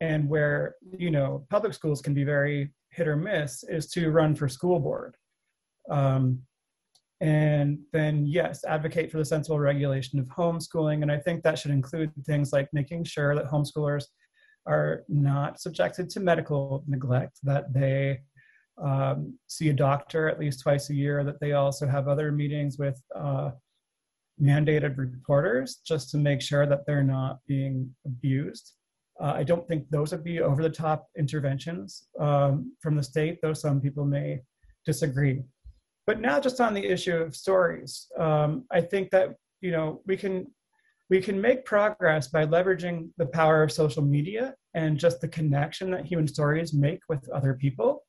[0.00, 4.34] and where you know public schools can be very hit or miss, is to run
[4.34, 5.16] for school board.
[5.90, 6.40] Um,
[7.22, 11.70] and then yes advocate for the sensible regulation of homeschooling and i think that should
[11.70, 14.04] include things like making sure that homeschoolers
[14.66, 18.20] are not subjected to medical neglect, that they
[18.82, 22.78] um, see a doctor at least twice a year, that they also have other meetings
[22.78, 23.50] with uh,
[24.40, 28.72] mandated reporters just to make sure that they're not being abused.
[29.20, 33.38] Uh, I don't think those would be over the top interventions um, from the state,
[33.40, 34.40] though some people may
[34.84, 35.42] disagree.
[36.06, 40.16] But now, just on the issue of stories, um, I think that you know we
[40.16, 40.46] can
[41.08, 45.90] we can make progress by leveraging the power of social media and just the connection
[45.92, 48.02] that human stories make with other people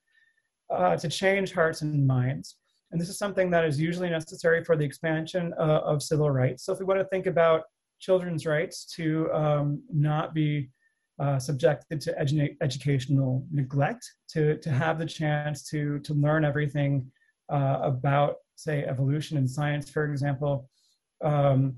[0.74, 2.58] uh, to change hearts and minds.
[2.92, 6.64] And this is something that is usually necessary for the expansion uh, of civil rights.
[6.64, 7.64] So, if we want to think about
[8.00, 10.70] children's rights to um, not be
[11.20, 17.12] uh, subjected to edu- educational neglect to, to have the chance to, to learn everything
[17.52, 20.70] uh, about, say, evolution and science, for example.
[21.24, 21.76] Um,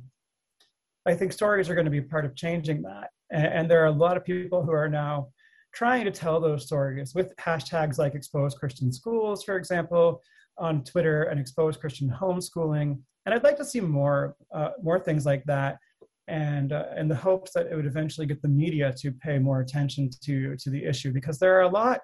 [1.06, 3.12] I think stories are going to be part of changing that.
[3.32, 5.30] And, and, there are a lot of people who are now
[5.74, 10.22] trying to tell those stories with hashtags like expose Christian schools, for example,
[10.60, 13.00] on Twitter and expose Christian homeschooling.
[13.26, 15.78] And I'd like to see more, uh, more things like that.
[16.28, 19.62] And uh, in the hopes that it would eventually get the media to pay more
[19.62, 22.02] attention to to the issue because there are a lot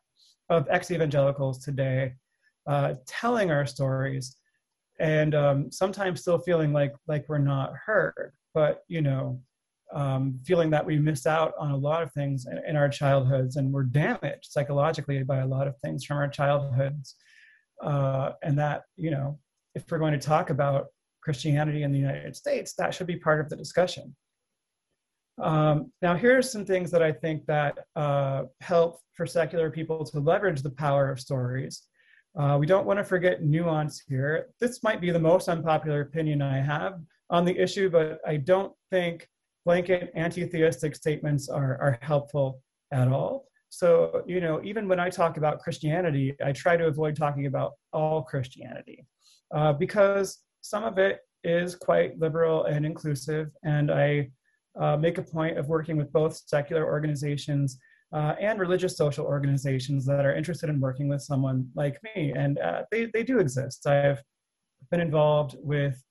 [0.50, 2.14] of ex-evangelicals today
[2.68, 4.36] uh, telling our stories
[5.00, 8.32] and um, sometimes still feeling like like we're not heard.
[8.56, 9.40] But you know
[9.94, 13.56] um, feeling that we miss out on a lot of things in, in, our childhoods
[13.56, 17.16] and we're damaged psychologically by a lot of things from our childhoods
[17.82, 19.40] uh, and that you know
[19.76, 20.88] if we're going to talk about
[21.22, 24.16] Christianity in the United States, that should be part of the discussion.
[25.42, 30.06] Um, now, here are some things that I think that uh, help for secular people
[30.06, 31.84] to leverage the power of stories.
[32.40, 34.48] Uh, we don't want to forget nuance here.
[34.60, 38.74] This might be the most unpopular opinion I have on the issue, but I don't
[38.92, 39.28] think
[39.66, 42.62] blanket anti-theistic statements are, are helpful
[42.92, 43.46] at all.
[43.76, 47.74] So, you know, even when I talk about Christianity, I try to avoid talking about
[47.92, 49.06] all Christianity
[49.54, 54.32] uh, because some of it is quite liberal and inclusive, and I
[54.80, 57.78] uh, make a point of working with both secular organizations
[58.14, 62.58] uh, and religious social organizations that are interested in working with someone like me, and
[62.60, 63.86] uh, they, they do exist.
[63.88, 64.24] I've
[64.90, 66.02] been involved with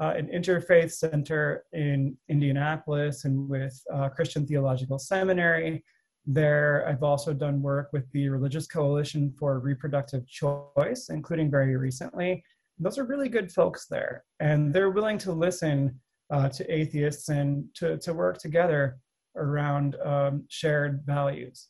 [0.00, 5.82] uh, an interfaith center in Indianapolis and with uh, Christian Theological Seminary.
[6.30, 12.44] There, I've also done work with the Religious Coalition for Reproductive Choice, including very recently,
[12.78, 15.98] those are really good folks there, and they're willing to listen
[16.30, 18.98] uh, to atheists and to, to work together
[19.36, 21.68] around um, shared values.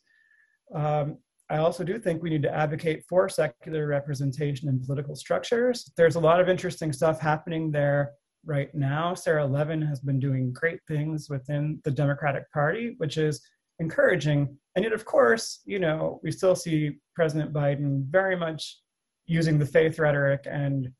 [0.75, 1.17] Um,
[1.49, 5.89] I also do think we need to advocate for secular representation in political structures.
[5.97, 8.11] There's a lot of interesting stuff happening there
[8.45, 9.15] right now.
[9.15, 13.41] Sarah Levin has been doing great things within the Democratic Party, which is
[13.79, 14.57] encouraging.
[14.75, 18.79] And yet, of course, you know, we still see President Biden very much
[19.25, 20.91] using the faith rhetoric and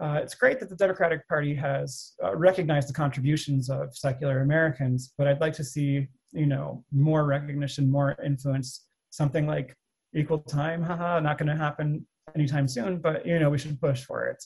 [0.00, 5.12] uh, it's great that the Democratic Party has uh, recognized the contributions of secular Americans,
[5.18, 8.84] but I'd like to see, you know, more recognition, more influence.
[9.10, 9.74] Something like
[10.14, 14.04] equal time, haha, not going to happen anytime soon, but you know, we should push
[14.04, 14.44] for it.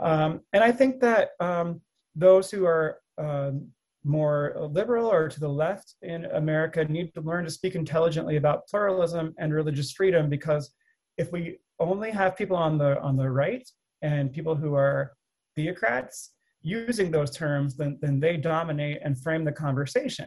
[0.00, 1.80] Um, and I think that um,
[2.16, 3.68] those who are um,
[4.04, 8.66] more liberal or to the left in America need to learn to speak intelligently about
[8.68, 10.74] pluralism and religious freedom because
[11.16, 13.68] if we only have people on the on the right
[14.02, 15.12] and people who are
[15.56, 16.30] theocrats
[16.64, 20.26] using those terms, then, then they dominate and frame the conversation.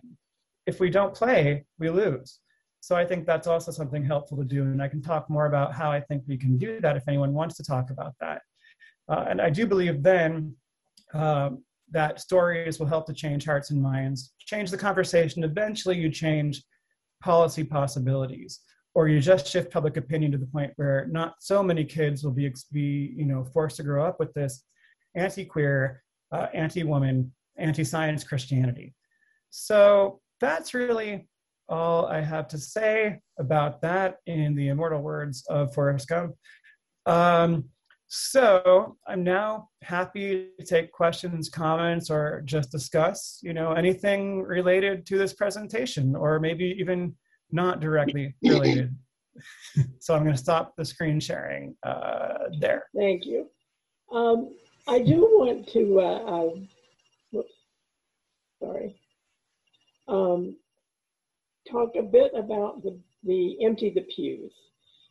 [0.65, 2.39] If we don't play, we lose.
[2.79, 4.61] So I think that's also something helpful to do.
[4.61, 7.33] And I can talk more about how I think we can do that if anyone
[7.33, 8.41] wants to talk about that.
[9.09, 10.55] Uh, and I do believe then
[11.13, 15.43] um, that stories will help to change hearts and minds, change the conversation.
[15.43, 16.63] Eventually, you change
[17.21, 18.59] policy possibilities
[18.93, 22.31] or you just shift public opinion to the point where not so many kids will
[22.31, 24.63] be, be you know, forced to grow up with this
[25.15, 28.95] anti-queer, uh, anti-woman, anti-science Christianity.
[29.49, 31.27] So that's really
[31.69, 36.35] all I have to say about that in the immortal words of Forrest Gump.
[37.05, 37.65] Um,
[38.07, 45.05] so I'm now happy to take questions, comments, or just discuss, you know, anything related
[45.07, 47.15] to this presentation, or maybe even
[47.51, 48.95] not directly related.
[49.99, 52.85] so I'm going to stop the screen sharing uh, there.
[52.95, 53.49] Thank you.
[54.13, 54.55] Um,
[54.87, 57.41] I do want to, uh, uh,
[58.63, 58.95] sorry,
[60.07, 60.55] um,
[61.69, 64.53] talk a bit about the, the Empty the Pews,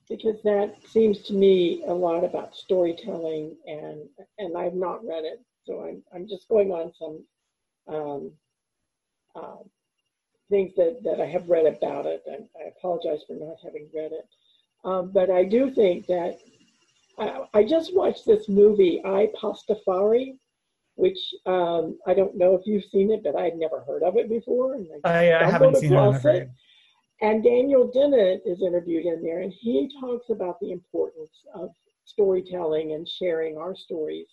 [0.09, 4.01] because that seems to me a lot about storytelling, and,
[4.39, 5.43] and I've not read it.
[5.65, 7.25] So I'm, I'm just going on some
[7.89, 8.33] um,
[9.35, 9.63] uh,
[10.49, 14.13] things that, that I have read about it, and I apologize for not having read
[14.13, 14.29] it.
[14.85, 16.39] Um, but I do think that
[17.19, 20.39] I, I, just watched this movie, I Pastafari,
[20.95, 24.17] which um, I don't know if you've seen it, but I had never heard of
[24.17, 24.75] it before.
[24.75, 26.25] And I, I haven't seen it.
[26.25, 26.51] it.
[27.23, 31.71] And Daniel Dennett is interviewed in there, and he talks about the importance of
[32.05, 34.29] storytelling and sharing our stories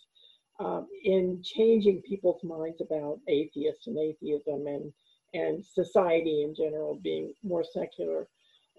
[0.59, 4.93] um, in changing people's minds about atheists and atheism and
[5.34, 8.27] and society in general being more secular.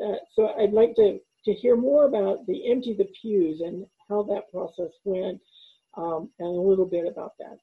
[0.02, 4.22] Uh, so I'd like to, to hear more about the Empty the Pews and how
[4.24, 5.40] that process went
[5.96, 7.58] um, and a little bit about that.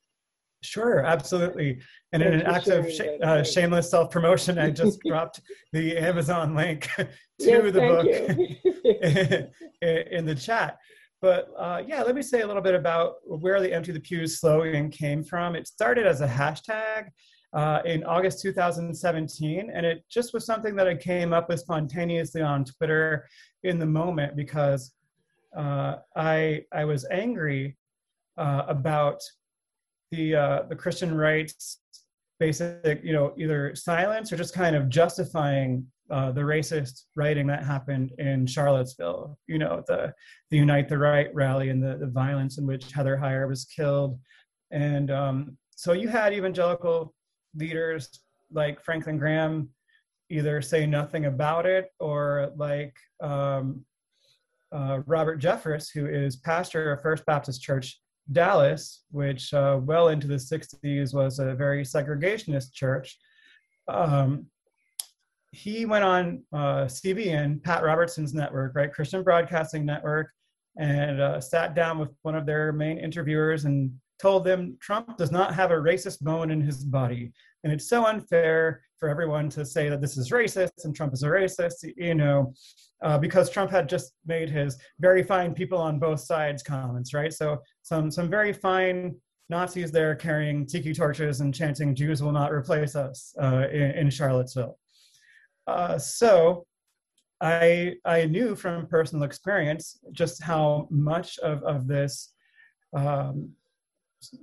[0.64, 1.80] Sure, absolutely.
[2.14, 5.42] And in an act of sh- uh, shameless self promotion, I just dropped
[5.74, 7.08] the Amazon link to
[7.40, 8.06] yes, the book
[9.82, 10.78] in the chat.
[11.22, 14.40] But uh, yeah, let me say a little bit about where the Empty the Pews
[14.40, 15.56] slogan came from.
[15.56, 17.10] It started as a hashtag
[17.54, 22.42] uh, in August 2017, and it just was something that I came up with spontaneously
[22.42, 23.28] on Twitter
[23.64, 24.94] in the moment because
[25.56, 27.78] uh, I I was angry
[28.38, 29.22] uh, about
[30.12, 31.80] the uh, the Christian rights
[32.40, 37.64] basic, you know, either silence or just kind of justifying uh, the racist writing that
[37.64, 39.38] happened in Charlottesville.
[39.48, 40.14] You know, the
[40.50, 44.20] the Unite the Right rally and the, the violence in which Heather Heyer was killed,
[44.72, 47.14] and um, so you had evangelical
[47.56, 48.10] leaders
[48.52, 49.70] like Franklin Graham
[50.30, 53.84] either say nothing about it or like um,
[54.72, 58.00] uh, Robert Jeffress, who is pastor of First Baptist Church
[58.32, 63.18] Dallas, which uh, well into the 60s was a very segregationist church.
[63.88, 64.48] Um,
[65.52, 70.32] he went on uh, CBN, Pat Robertson's network, right, Christian Broadcasting Network,
[70.80, 73.92] and uh, sat down with one of their main interviewers and
[74.22, 77.34] told them Trump does not have a racist bone in his body.
[77.64, 81.24] And it's so unfair for everyone to say that this is racist and Trump is
[81.24, 82.54] a racist, you know,
[83.04, 87.34] uh, because Trump had just made his very fine people on both sides comments, right?
[87.34, 89.16] So some some very fine
[89.50, 94.10] Nazis there carrying tiki torches and chanting "Jews will not replace us" uh, in, in,
[94.10, 94.78] Charlottesville.
[95.68, 96.66] Uh, so
[97.42, 102.34] I I knew from personal experience just how much of of this
[102.94, 103.50] um,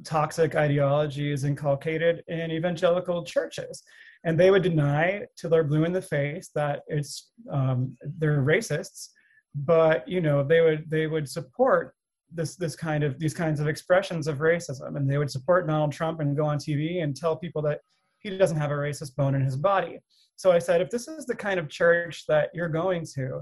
[0.05, 3.83] toxic ideology is inculcated in evangelical churches.
[4.25, 9.11] And they would deny till they're blue in the face that it's um, they're racists
[9.55, 11.95] but you know they would they would support
[12.33, 14.97] this this kind of these kinds of expressions of racism.
[14.97, 17.81] And they would support donald trump and go on tv and tell people that
[18.19, 19.99] he doesn't have a racist bone in his body.
[20.37, 23.41] So i said if this is the kind of church that you're going to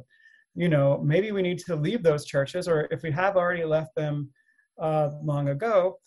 [0.54, 3.94] you know maybe we need to leave those churches or if we have already left
[3.94, 4.30] them
[4.80, 5.98] uh, long ago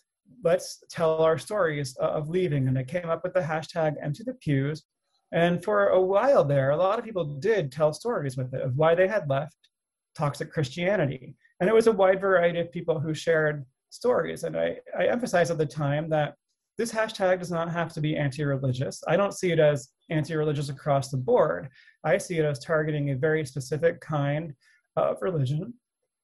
[0.42, 2.68] let's tell our stories of leaving.
[2.68, 4.84] And I came up with the hashtag empty the pews.
[5.32, 8.76] And for a while there, a lot of people did tell stories with it of
[8.76, 9.56] why they had left
[10.16, 11.36] toxic Christianity.
[11.60, 14.44] And it was a wide variety of people who shared stories.
[14.44, 16.34] And I, I emphasized at the time that
[16.78, 19.02] this hashtag does not have to be anti religious.
[19.06, 21.68] I don't see it as anti religious across the board.
[22.04, 24.54] I see it as targeting a very specific kind
[24.96, 25.74] of religion,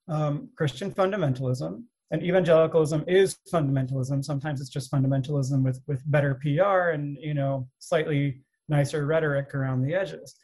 [0.08, 4.24] um, Christian fundamentalism, and evangelicalism is fundamentalism.
[4.24, 9.82] Sometimes it's just fundamentalism with with better PR and you know slightly nicer rhetoric around
[9.82, 10.36] the edges.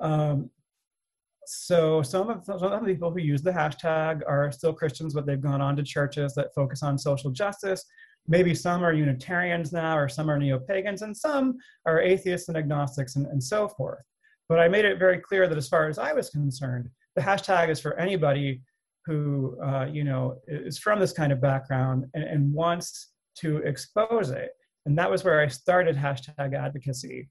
[0.00, 0.50] Um,
[1.44, 5.26] so some of, some of the people who use the hashtag are still Christians, but
[5.26, 7.84] they've gone on to churches that focus on social justice.
[8.28, 13.16] Maybe some are Unitarians now, or some are neo-pagans, and some are atheists and agnostics
[13.16, 14.04] and, and so forth.
[14.48, 17.68] But I made it very clear that as far as I was concerned, the hashtag
[17.68, 18.62] is for anybody
[19.06, 24.30] who uh, you know is from this kind of background and, and, wants to expose
[24.30, 24.50] it.
[24.86, 27.28] And that was where i started hashtag advocacy.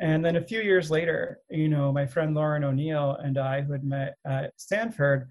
[0.00, 3.72] And then a few years later you know my friend lauren O'Neal and i who
[3.72, 5.28] had met at stanford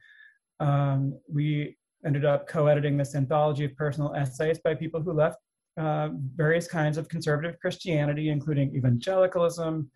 [0.59, 5.37] um, we ended up co-editing this anthology of personal essays by people who left
[5.77, 9.89] uh, various kinds of conservative christianity including evangelicalism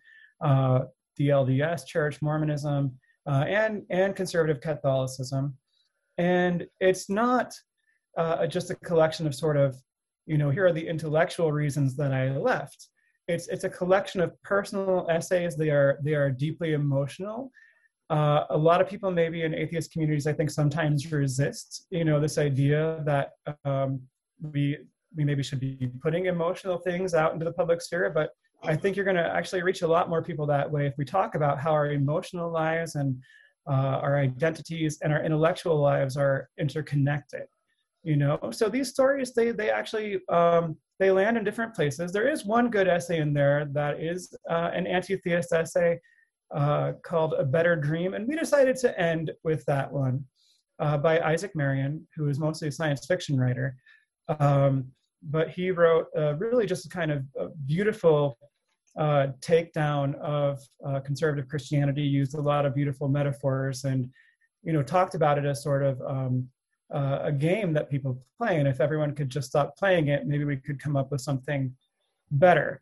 [0.44, 0.80] uh,
[1.16, 2.92] the lds church mormonism
[3.28, 5.56] uh, and and conservative catholicism
[6.20, 7.54] and it's not
[8.18, 9.74] uh, just a collection of sort of
[10.26, 12.88] you know here are the intellectual reasons that i left.
[13.26, 15.56] It's it's a collection of personal essays.
[15.56, 17.50] They are they are deeply emotional.
[18.10, 22.18] Uh, a lot of people maybe in atheist communities i think sometimes resist you know
[22.18, 23.26] this idea that
[23.64, 24.00] um,
[24.52, 24.62] we
[25.16, 28.10] we maybe should be putting emotional things out into the public sphere.
[28.20, 28.30] But
[28.72, 31.04] i think you're going to actually reach a lot more people that way if we
[31.18, 33.10] talk about how our emotional lives and
[33.68, 37.46] uh, our identities and our intellectual lives are interconnected
[38.02, 38.38] you know?
[38.50, 42.12] So these stories they they actually um, they land in different places.
[42.12, 45.98] There is one good essay in there that is uh, an anti-theist essay
[46.54, 50.24] uh, called a better dream and we decided to end with that one
[50.80, 53.76] uh, by isaac marion who is mostly a science fiction writer.
[54.40, 54.86] Um,
[55.22, 56.06] but he wrote
[56.38, 57.24] really just a kind of
[57.66, 58.38] beautiful
[58.98, 64.10] uh, takedown of uh, conservative Christianity, used a lot of beautiful metaphors, and
[64.62, 66.48] you know talked about it as sort of um,
[66.92, 68.58] uh, a game that people play.
[68.58, 71.74] And if everyone could just stop playing it, maybe we could come up with something
[72.32, 72.80] better.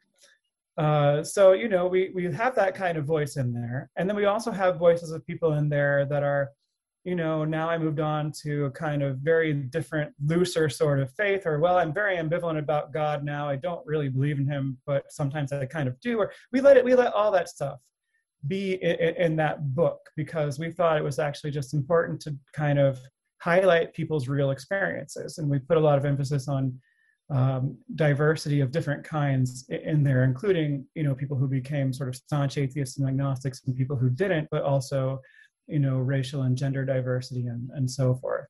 [0.78, 4.16] Uh, so you know we we have that kind of voice in there, and then
[4.16, 6.50] we also have voices of people in there that are
[7.04, 11.12] you know, now I moved on to a kind of very different, looser sort of
[11.14, 13.48] faith, or well, I'm very ambivalent about God now.
[13.48, 16.18] I don't really believe in Him, but sometimes I kind of do.
[16.18, 17.80] Or we let it, we let all that stuff
[18.46, 22.78] be in, in that book because we thought it was actually just important to kind
[22.78, 22.98] of
[23.40, 26.78] highlight people's real experiences, and we put a lot of emphasis on
[27.30, 32.16] um, diversity of different kinds in there, including you know people who became sort of
[32.16, 35.20] staunch atheists and agnostics and people who didn't, but also
[35.68, 38.46] you know, racial and gender diversity and, and so forth.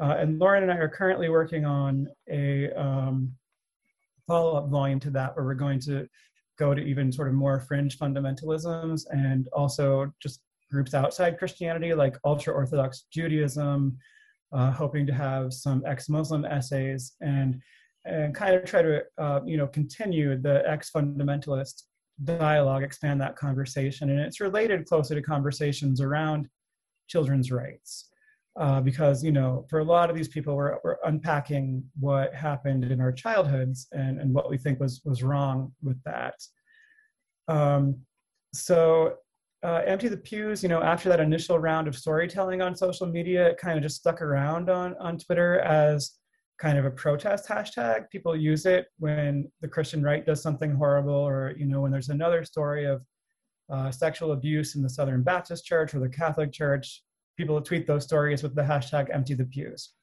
[0.00, 3.32] Uh, and Lauren and I are currently working on a um,
[4.26, 6.08] follow-up volume to that where we're going to
[6.58, 10.40] go to even sort of more fringe fundamentalisms and also just
[10.70, 13.98] groups outside Christianity like ultra-Orthodox Judaism,
[14.52, 17.60] uh, hoping to have some ex-Muslim essays and
[18.06, 21.82] and kind of try to uh, you know continue the ex-fundamentalist
[22.24, 24.10] dialogue, expand that conversation.
[24.10, 26.48] And it's related closely to conversations around
[27.08, 28.08] children's rights.
[28.58, 32.84] Uh, because, you know, for a lot of these people, we're, we're unpacking what happened
[32.84, 36.34] in our childhoods and, and what we think was, was wrong with that.
[37.46, 37.96] Um,
[38.52, 39.14] so
[39.62, 43.50] uh, Empty the Pews, you know, after that initial round of storytelling on social media,
[43.50, 46.12] it kind of just stuck around on, on Twitter as
[46.60, 48.10] kind of a protest hashtag.
[48.10, 52.10] People use it when the Christian right does something horrible, or you know, when there's
[52.10, 53.02] another story of
[53.70, 57.02] uh, sexual abuse in the Southern Baptist Church or the Catholic Church.
[57.36, 59.94] People tweet those stories with the hashtag empty the pews.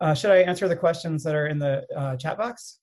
[0.00, 2.78] Uh, should I answer the questions that are in the uh, chat box?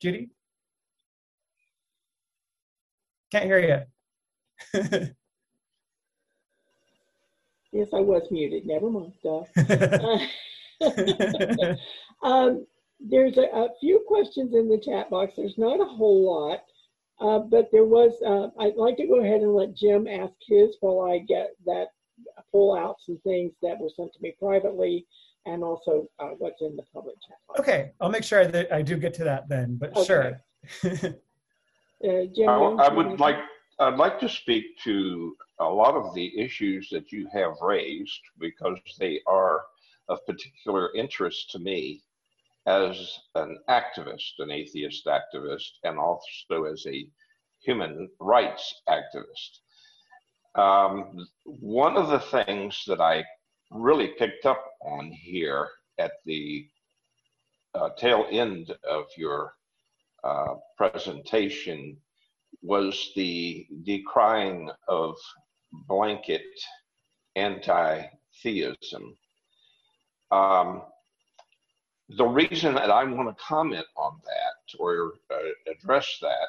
[0.00, 0.28] Judy?
[3.30, 3.86] Can't hear
[4.74, 5.08] you.
[7.76, 8.64] Yes, I was muted.
[8.64, 9.12] Never mind.
[12.22, 12.66] um,
[12.98, 15.34] there's a, a, few questions in the chat box.
[15.36, 16.60] There's not a whole lot,
[17.20, 18.14] uh, but there was.
[18.24, 21.88] Uh, I'd like to go ahead and let Jim ask his while I get that
[22.50, 25.06] pull out some things that were sent to me privately
[25.44, 27.60] and also uh, what's in the public chat box.
[27.60, 29.76] Okay, I'll make sure that I do get to that then.
[29.76, 30.06] But okay.
[30.06, 30.40] sure.
[32.04, 33.36] Uh, Jim, I, I would like.
[33.78, 38.78] I'd like to speak to a lot of the issues that you have raised because
[38.98, 39.62] they are
[40.08, 42.02] of particular interest to me
[42.66, 47.08] as an activist, an atheist activist, and also as a
[47.60, 49.60] human rights activist.
[50.56, 53.24] Um, one of the things that I
[53.70, 56.68] really picked up on here at the
[57.74, 59.54] uh, tail end of your
[60.24, 61.96] uh, presentation
[62.62, 65.14] was the decrying of
[65.86, 66.42] blanket
[67.34, 69.16] anti-theism.
[70.30, 70.82] Um,
[72.08, 75.36] the reason that I want to comment on that or uh,
[75.70, 76.48] address that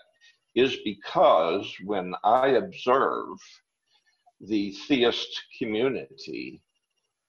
[0.55, 3.37] is because when I observe
[4.39, 6.61] the theist community,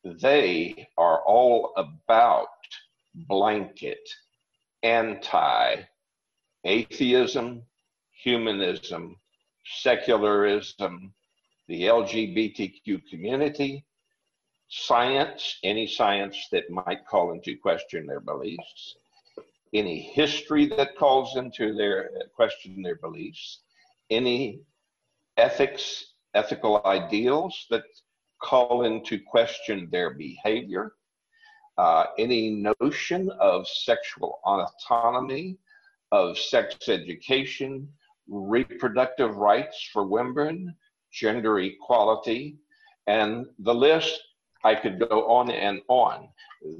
[0.04, 2.48] they are all about
[3.14, 4.08] blanket
[4.82, 5.76] anti
[6.64, 7.62] atheism,
[8.22, 9.16] humanism,
[9.64, 11.12] secularism,
[11.68, 13.84] the LGBTQ community,
[14.68, 18.96] science, any science that might call into question their beliefs,
[19.74, 23.60] any history that calls into their question their beliefs,
[24.10, 24.60] any
[25.36, 27.84] ethics, ethical ideals that
[28.42, 30.92] call into question their behavior,
[31.76, 32.50] uh, any
[32.80, 35.58] notion of sexual autonomy,
[36.12, 37.88] of sex education,
[38.26, 40.74] reproductive rights for women,
[41.12, 42.56] gender equality,
[43.06, 44.20] and the list,
[44.64, 46.28] I could go on and on.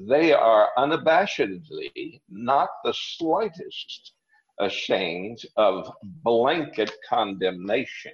[0.09, 4.13] They are unabashedly not the slightest
[4.59, 8.13] ashamed of blanket condemnation.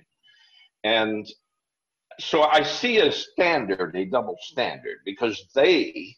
[0.85, 1.27] And
[2.21, 6.15] so I see a standard, a double standard, because they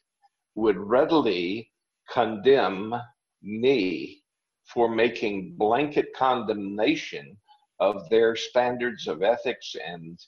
[0.56, 1.70] would readily
[2.10, 2.94] condemn
[3.42, 4.22] me
[4.64, 7.36] for making blanket condemnation
[7.80, 10.18] of their standards of ethics and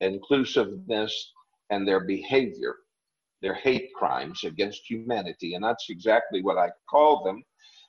[0.00, 1.32] inclusiveness
[1.70, 2.76] and their behavior,
[3.42, 5.54] their hate crimes against humanity.
[5.54, 7.42] And that's exactly what I call them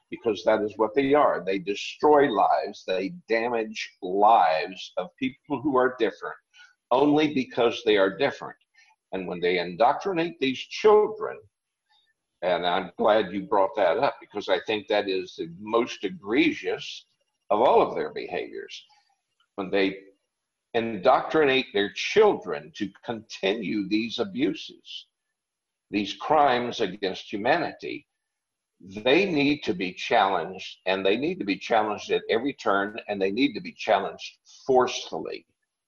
[0.10, 1.44] because that is what they are.
[1.44, 6.36] They destroy lives, they damage lives of people who are different
[6.92, 8.58] only because they are different.
[9.14, 11.38] And when they indoctrinate these children,
[12.42, 17.06] and I'm glad you brought that up because I think that is the most egregious
[17.50, 18.84] of all of their behaviors
[19.62, 19.98] when they
[20.74, 25.06] indoctrinate their children to continue these abuses,
[25.92, 28.08] these crimes against humanity,
[29.04, 33.22] they need to be challenged and they need to be challenged at every turn and
[33.22, 35.46] they need to be challenged forcefully.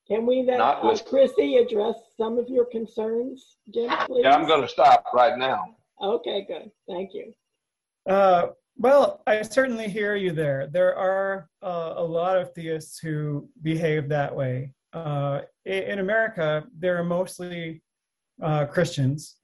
[0.07, 4.23] Can we then, Not uh, with- Chrissy, address some of your concerns, Jim, please?
[4.23, 5.75] Yeah, I'm going to stop right now.
[5.99, 6.69] Okay, good.
[6.87, 7.33] Thank you.
[8.05, 8.47] Uh,
[8.77, 10.67] well, I certainly hear you there.
[10.67, 14.73] There are uh, a lot of theists who behave that way.
[14.93, 17.81] Uh, in America, there are mostly
[18.41, 19.37] uh, Christians.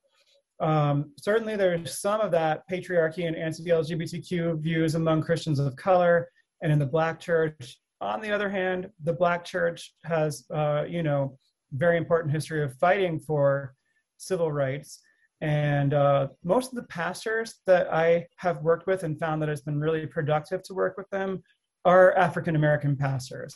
[0.59, 6.29] Um, certainly, there's some of that patriarchy and anti-LGBTQ views among Christians of color
[6.61, 7.79] and in the Black church.
[8.01, 11.37] On the other hand, the Black church has, uh, you know,
[11.71, 13.75] very important history of fighting for
[14.17, 14.99] civil rights.
[15.41, 19.61] And uh, most of the pastors that I have worked with and found that it's
[19.61, 21.43] been really productive to work with them
[21.85, 23.55] are African American pastors.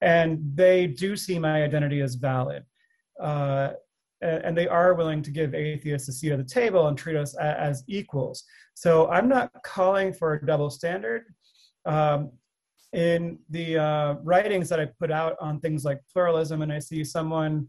[0.00, 2.64] And they do see my identity as valid.
[3.20, 3.70] Uh,
[4.20, 7.34] and they are willing to give atheists a seat at the table and treat us
[7.36, 8.44] as equals.
[8.74, 11.24] So I'm not calling for a double standard.
[11.84, 12.30] Um,
[12.94, 17.02] in the uh, writings that I put out on things like pluralism, and I see
[17.02, 17.66] someone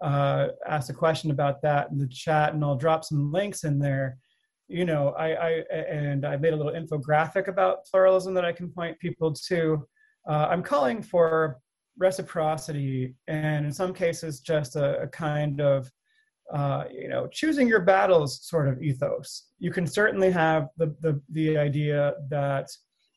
[0.00, 3.78] uh, asked a question about that in the chat, and I'll drop some links in
[3.78, 4.18] there.
[4.68, 8.70] You know, I, I and I made a little infographic about pluralism that I can
[8.70, 9.86] point people to.
[10.28, 11.58] Uh, I'm calling for
[11.96, 15.90] reciprocity, and in some cases, just a, a kind of
[16.52, 19.48] uh, you know choosing your battles sort of ethos.
[19.58, 22.68] You can certainly have the the, the idea that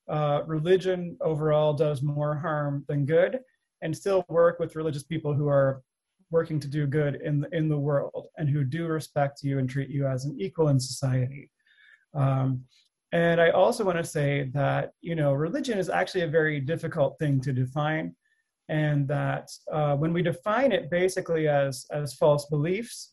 [0.10, 3.40] uh, religion overall does more harm than good,
[3.82, 5.84] and still work with religious people who are
[6.32, 9.70] working to do good in the, in the world and who do respect you and
[9.70, 11.50] treat you as an equal in society.
[12.14, 12.64] Um,
[13.12, 17.20] and I also want to say that you know religion is actually a very difficult
[17.20, 18.16] thing to define,
[18.70, 23.12] and that uh, when we define it basically as as false beliefs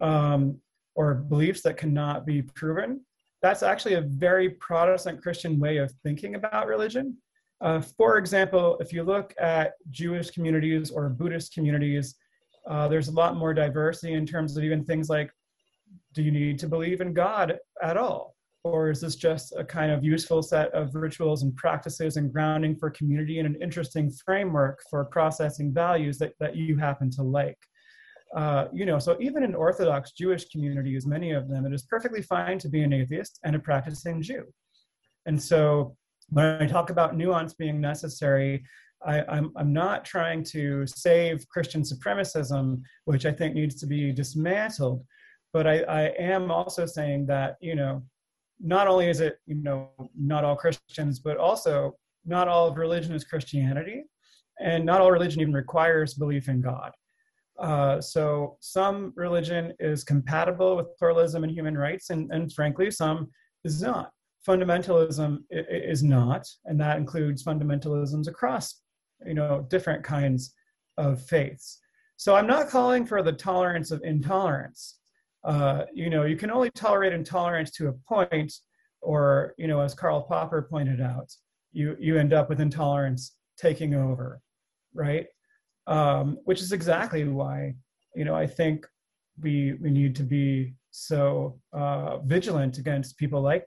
[0.00, 0.58] um,
[0.94, 3.00] or beliefs that cannot be proven,
[3.42, 7.16] that's actually a very Protestant Christian way of thinking about religion.
[7.60, 12.16] Uh, for example, if you look at Jewish communities or Buddhist communities,
[12.68, 15.30] uh, there's a lot more diversity in terms of even things like
[16.14, 18.34] do you need to believe in God at all?
[18.64, 22.76] Or is this just a kind of useful set of rituals and practices and grounding
[22.76, 27.58] for community and an interesting framework for processing values that, that you happen to like?
[28.36, 32.22] Uh, you know, so even in Orthodox Jewish communities, many of them, it is perfectly
[32.22, 34.44] fine to be an atheist and a practicing Jew.
[35.26, 35.96] And so
[36.30, 38.64] when I talk about nuance being necessary,
[39.04, 44.12] I, I'm, I'm not trying to save Christian supremacism, which I think needs to be
[44.12, 45.04] dismantled,
[45.52, 48.02] but I, I am also saying that, you know,
[48.60, 53.14] not only is it, you know, not all Christians, but also not all of religion
[53.14, 54.04] is Christianity,
[54.60, 56.92] and not all religion even requires belief in God.
[57.58, 63.28] Uh, so some religion is compatible with pluralism and human rights, and, and frankly, some
[63.64, 64.10] is not.
[64.48, 68.81] Fundamentalism is not, and that includes fundamentalisms across,
[69.26, 70.54] you know, different kinds
[70.96, 71.78] of faiths.
[72.16, 74.98] So I'm not calling for the tolerance of intolerance.
[75.44, 78.52] Uh, you know, you can only tolerate intolerance to a point,
[79.00, 81.32] or you know, as Karl Popper pointed out,
[81.72, 84.40] you you end up with intolerance taking over,
[84.94, 85.26] right?
[85.86, 87.74] um, which is exactly why
[88.14, 88.86] you know I think
[89.40, 93.64] we we need to be so uh, vigilant against people like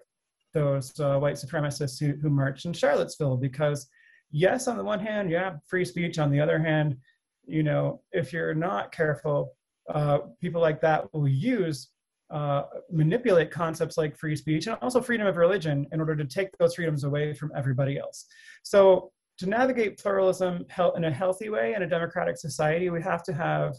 [0.53, 3.87] those uh, white supremacists who, who marched in Charlottesville because
[4.31, 6.97] yes on the one hand yeah free speech on the other hand
[7.45, 9.53] you know if you're not careful
[9.93, 11.89] uh, people like that will use
[12.31, 16.49] uh, manipulate concepts like free speech and also freedom of religion in order to take
[16.57, 18.25] those freedoms away from everybody else
[18.63, 20.65] so to navigate pluralism
[20.95, 23.75] in a healthy way in a democratic society, we have to have,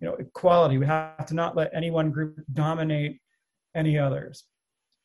[0.00, 0.78] you know, equality.
[0.78, 3.20] We have to not let any one group dominate
[3.74, 4.44] any others.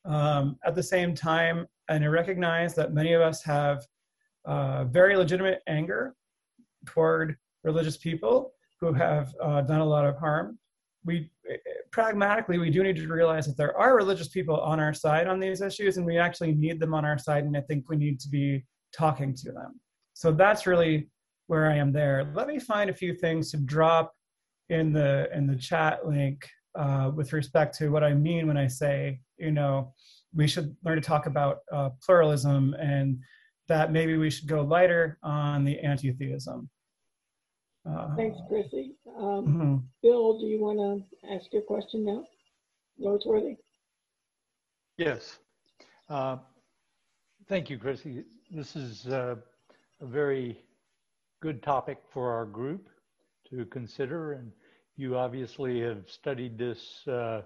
[0.06, 3.84] Um, at the same time, and I recognize that many of us have
[4.48, 6.16] uh, very legitimate anger
[6.86, 10.58] toward religious people who have uh, done a lot of harm.
[11.06, 11.30] We
[11.92, 15.40] pragmatically, we do need to realize that there are religious people on our side on
[15.40, 17.44] these issues, and we actually need them on our side.
[17.44, 19.80] And I think we need to be talking to them.
[20.14, 21.10] So that's really
[21.48, 22.32] where I am there.
[22.34, 24.14] Let me find a few things to drop
[24.70, 26.46] in the in the chat link
[26.78, 29.94] uh, with respect to what I mean when I say, you know,
[30.36, 33.18] we should learn to talk about uh, pluralism and
[33.68, 36.70] that maybe we should go lighter on the anti-theism.
[37.88, 38.96] Uh, Thanks, Chrissy.
[39.18, 39.84] Um, mhm.
[40.02, 42.24] Bill, do you want to ask your question now?
[42.98, 43.58] Noteworthy?
[44.98, 45.40] Yes.
[46.10, 46.38] Uh,
[47.48, 48.26] Thank you, Chrissy.
[48.52, 49.36] This is uh,
[50.02, 50.60] a very
[51.42, 52.90] good topic for our group
[53.50, 54.52] to consider, and
[54.98, 57.44] you obviously have studied this uh,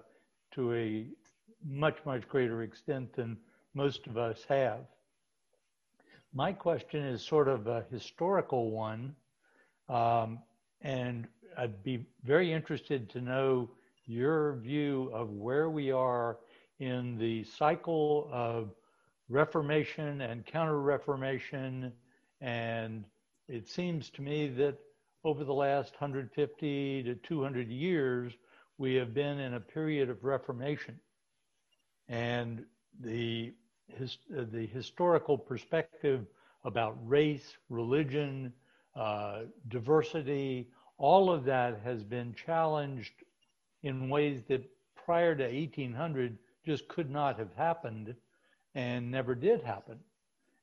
[0.54, 1.06] to a
[1.64, 3.36] much, much greater extent than
[3.74, 4.80] most of us have.
[6.34, 9.14] My question is sort of a historical one,
[9.90, 10.38] um,
[10.80, 11.28] and
[11.58, 13.70] I'd be very interested to know
[14.06, 16.38] your view of where we are
[16.78, 18.70] in the cycle of
[19.28, 21.92] Reformation and Counter Reformation.
[22.40, 23.04] And
[23.46, 24.78] it seems to me that
[25.24, 28.32] over the last 150 to 200 years,
[28.78, 30.98] we have been in a period of Reformation.
[32.08, 32.64] And
[33.00, 33.52] the,
[33.98, 36.26] his, the historical perspective
[36.64, 38.52] about race, religion,
[38.94, 40.68] uh, diversity,
[40.98, 43.12] all of that has been challenged
[43.82, 44.62] in ways that
[44.94, 48.14] prior to 1800 just could not have happened
[48.74, 49.98] and never did happen.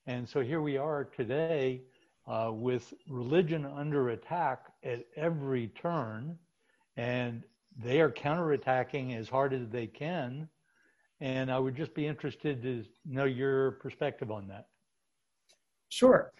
[0.08, 1.82] And so here we are today
[2.28, 6.38] uh, with religion under attack at every turn,
[6.96, 7.44] and
[7.78, 10.48] they are counterattacking as hard as they can.
[11.22, 14.66] And I would just be interested to know your perspective on that.
[15.90, 16.32] Sure.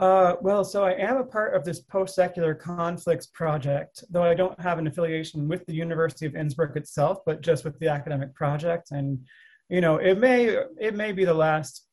[0.00, 4.58] Uh, well, so I am a part of this post-secular conflicts project, though I don't
[4.60, 8.90] have an affiliation with the University of Innsbruck itself, but just with the academic project.
[8.90, 9.24] And,
[9.68, 11.86] you know, it may it may be the last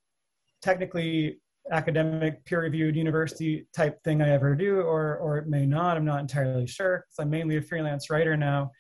[0.62, 1.40] technically
[1.72, 5.98] academic peer-reviewed university type thing I ever do, or or it may not.
[5.98, 7.06] I'm not entirely sure.
[7.06, 8.72] because I'm mainly a freelance writer now.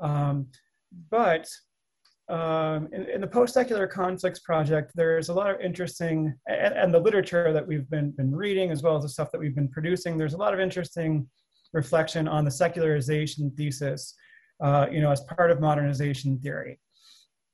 [0.00, 0.48] Um,
[1.10, 1.46] but
[2.28, 6.98] um, in, in, the post-secular conflicts project, there's a lot of interesting, and, and, the
[6.98, 10.16] literature that we've been, been reading, as well as the stuff that we've been producing,
[10.16, 11.26] there's a lot of interesting
[11.74, 14.14] reflection on the secularization thesis,
[14.62, 16.80] uh, you know, as part of modernization theory.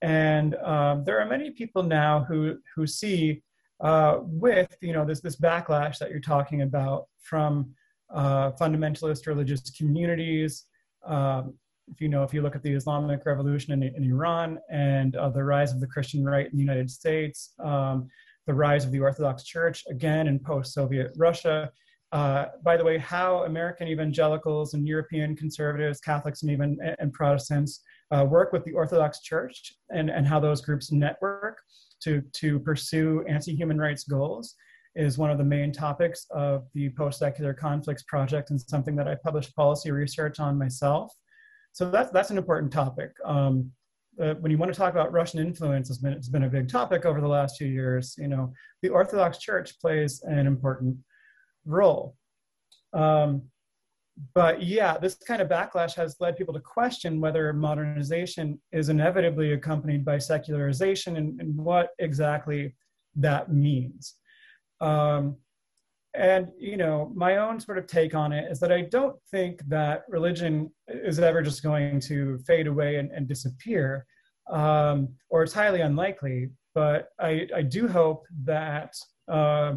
[0.01, 3.43] And um, there are many people now who, who see
[3.81, 7.71] uh, with, you know, this, this backlash that you're talking about from
[8.13, 10.65] uh, fundamentalist religious communities,
[11.05, 11.55] um,
[11.87, 15.29] if you know, if you look at the Islamic Revolution in, in Iran and uh,
[15.29, 18.07] the rise of the Christian right in the United States, um,
[18.47, 21.71] the rise of the Orthodox Church again in post-Soviet Russia.
[22.11, 27.81] Uh, by the way, how American evangelicals and European conservatives, Catholics, and even and Protestants
[28.11, 31.59] uh, work with the Orthodox Church and, and how those groups network
[32.01, 34.55] to, to pursue anti-human rights goals
[34.95, 39.15] is one of the main topics of the post-secular conflicts project and something that I
[39.23, 41.13] published policy research on myself.
[41.73, 43.11] So that's that's an important topic.
[43.25, 43.71] Um,
[44.21, 46.67] uh, when you want to talk about Russian influence, it's been, it's been a big
[46.67, 48.15] topic over the last few years.
[48.17, 50.97] You know, the Orthodox Church plays an important
[51.65, 52.15] role.
[52.93, 53.43] Um,
[54.33, 59.53] but yeah, this kind of backlash has led people to question whether modernization is inevitably
[59.53, 62.75] accompanied by secularization and, and what exactly
[63.15, 64.15] that means.
[64.81, 65.37] Um,
[66.13, 69.61] and you know my own sort of take on it is that i don't think
[69.67, 74.05] that religion is ever just going to fade away and, and disappear
[74.51, 76.49] um, or it's highly unlikely.
[76.73, 78.95] But i, I do hope that
[79.27, 79.75] uh,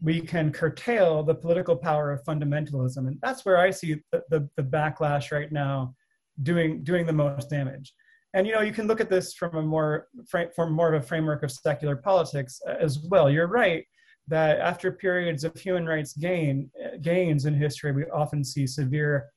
[0.00, 2.98] we can curtail the political power of fundamentalism.
[2.98, 5.94] And that's where i see the, the, the backlash right now
[6.42, 7.92] doing doing the most damage.
[8.34, 10.08] And you know you can look at this from a more
[10.54, 13.30] from more of a framework of secular politics as well.
[13.30, 13.84] You're right
[14.28, 16.70] that after periods of human rights gain
[17.00, 19.30] gains in history, we often see severe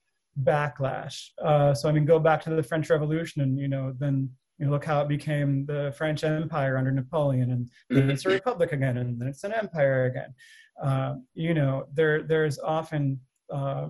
[0.43, 1.29] backlash.
[1.43, 4.65] Uh, so I mean, go back to the French Revolution, and you know, then you
[4.65, 8.35] know, look how it became the French Empire under Napoleon, and then it's a mm-hmm.
[8.35, 10.33] republic again, and then it's an empire again.
[10.81, 13.19] Uh, you know, there there's often
[13.53, 13.87] uh,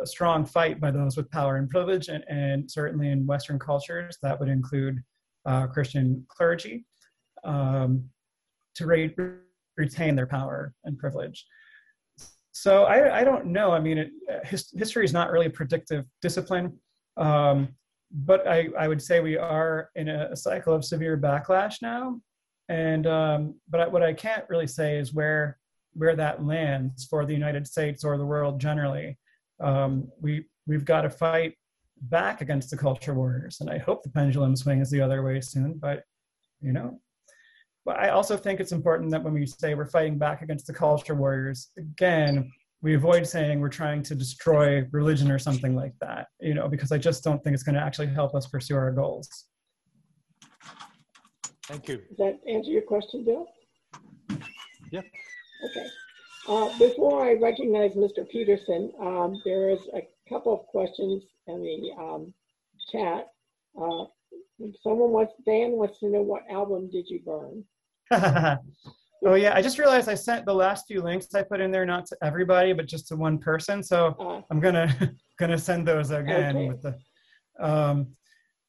[0.00, 4.18] a strong fight by those with power and privilege, and, and certainly in Western cultures,
[4.22, 5.02] that would include
[5.46, 6.84] uh, Christian clergy.
[7.44, 8.10] Um,
[8.76, 9.10] to raise
[9.76, 11.44] retain their power and privilege.
[12.52, 13.72] So I, I don't know.
[13.72, 14.10] I mean, it,
[14.44, 16.78] his, history is not really a predictive discipline,
[17.18, 17.68] um,
[18.10, 22.20] but I, I would say we are in a, a cycle of severe backlash now.
[22.68, 25.58] And um, but what I can't really say is where
[25.92, 29.18] where that lands for the United States or the world generally.
[29.60, 31.54] Um, we we've got to fight
[32.02, 35.74] back against the culture warriors, and I hope the pendulum swings the other way soon.
[35.74, 36.02] But
[36.60, 37.00] you know,
[37.86, 40.74] but I also think it's important that when we say we're fighting back against the
[40.74, 42.50] culture warriors, again,
[42.82, 46.90] we avoid saying we're trying to destroy religion or something like that, you know, because
[46.90, 49.46] I just don't think it's going to actually help us pursue our goals.
[51.68, 51.98] Thank you.
[52.08, 53.46] Does that answer your question, Bill?
[54.90, 55.04] Yep.
[55.70, 55.86] Okay.
[56.48, 58.28] Uh, before I recognize Mr.
[58.28, 62.34] Peterson, um, there is a couple of questions in the um,
[62.90, 63.28] chat.
[63.80, 64.06] Uh,
[64.82, 67.64] someone wants, Dan wants to know what album did you burn?
[69.26, 71.86] oh yeah, I just realized I sent the last few links I put in there
[71.86, 73.82] not to everybody, but just to one person.
[73.82, 76.68] So uh, I'm gonna gonna send those again okay.
[76.68, 76.96] with the.
[77.58, 78.08] Um,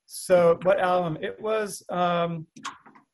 [0.05, 1.17] so what album?
[1.21, 2.47] It was um,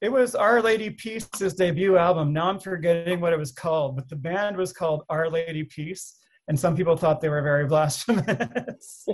[0.03, 2.34] it was Our Lady Peace's debut album.
[2.34, 6.19] Now I'm forgetting what it was called, but the band was called Our Lady Peace,
[6.49, 9.07] and some people thought they were very blasphemous.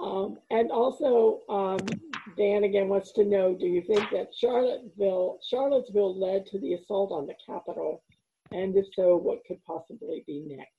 [0.00, 1.78] um, and also, um,
[2.36, 7.12] Dan again wants to know: Do you think that Charlottesville, Charlottesville led to the assault
[7.12, 8.02] on the Capitol,
[8.52, 10.70] and if so, what could possibly be next?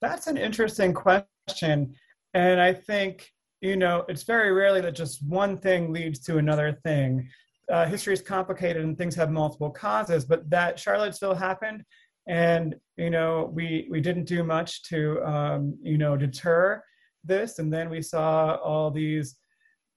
[0.00, 1.94] That's an interesting question,
[2.34, 6.78] and I think you know, it's very rarely that just one thing leads to another
[6.82, 7.28] thing.
[7.70, 11.84] Uh, history is complicated and things have multiple causes, but that Charlottesville happened,
[12.26, 16.82] and you know, we we didn't do much to um, you know deter
[17.22, 19.36] this, and then we saw all these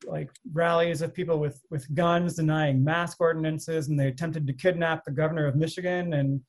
[0.06, 5.04] like rallies of people with with guns denying mask ordinances, and they attempted to kidnap
[5.04, 6.42] the governor of Michigan, and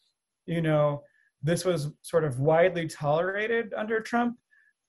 [0.46, 1.02] you know,
[1.42, 4.36] this was sort of widely tolerated under Trump.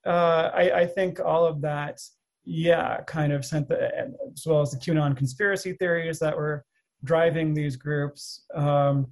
[0.06, 1.98] Uh, I, I, think all of that
[2.44, 3.90] yeah, kind of sent the,
[4.32, 6.64] as well as the QAnon conspiracy theories that were
[7.02, 8.44] driving these groups.
[8.54, 9.08] Um,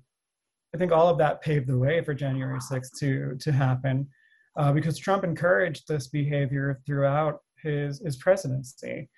[0.73, 4.09] I think all of that paved the way for January 6th to to happen,
[4.57, 9.09] uh, because Trump encouraged this behavior throughout his his presidency.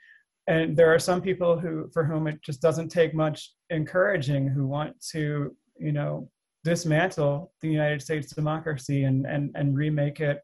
[0.49, 4.67] And there are some people who, for whom it just doesn't take much encouraging, who
[4.67, 6.31] want to, you know,
[6.63, 10.41] dismantle the United States democracy and and and remake it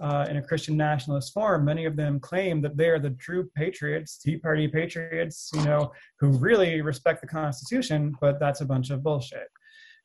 [0.00, 3.48] uh, in a Christian nationalist form, many of them claim that they are the true
[3.54, 8.90] patriots, Tea Party patriots, you know, who really respect the Constitution, but that's a bunch
[8.90, 9.48] of bullshit.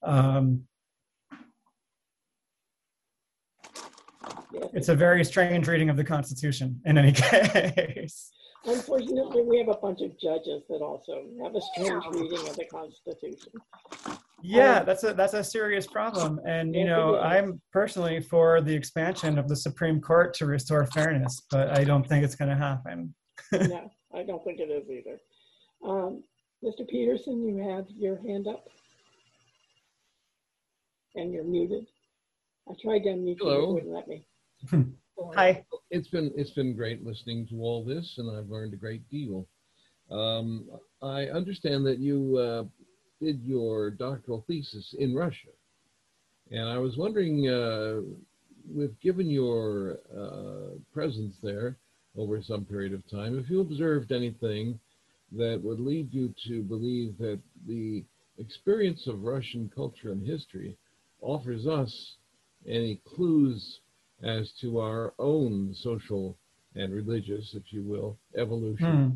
[0.04, 0.64] Um,
[4.74, 8.32] it's a very strange reading of the Constitution in any case.
[8.66, 12.66] Unfortunately, we have a bunch of judges that also have a strange reading of the
[12.66, 13.54] Constitution.
[14.42, 18.74] Yeah, um, that's a that's a serious problem, and you know, I'm personally for the
[18.74, 22.56] expansion of the Supreme Court to restore fairness, but I don't think it's going to
[22.56, 23.14] happen.
[23.52, 25.20] no, I don't think it is either.
[25.86, 26.24] Um,
[26.64, 26.88] Mr.
[26.88, 28.68] Peterson, you have your hand up,
[31.16, 31.86] and you're muted.
[32.70, 33.58] I tried to unmute Hello.
[33.58, 34.26] you, it wouldn't let me.
[35.36, 35.66] Hi.
[35.92, 39.46] It's been it's been great listening to all this, and I've learned a great deal.
[40.10, 40.70] Um,
[41.02, 42.64] I understand that you uh,
[43.24, 45.50] did your doctoral thesis in Russia,
[46.52, 48.02] and I was wondering, uh,
[48.74, 51.76] with given your uh, presence there
[52.18, 54.80] over some period of time, if you observed anything
[55.34, 58.04] that would lead you to believe that the
[58.38, 60.78] experience of Russian culture and history
[61.22, 62.16] offers us
[62.66, 63.80] any clues
[64.24, 66.38] as to our own social
[66.76, 68.86] and religious, if you will, evolution?
[68.86, 69.10] Hmm.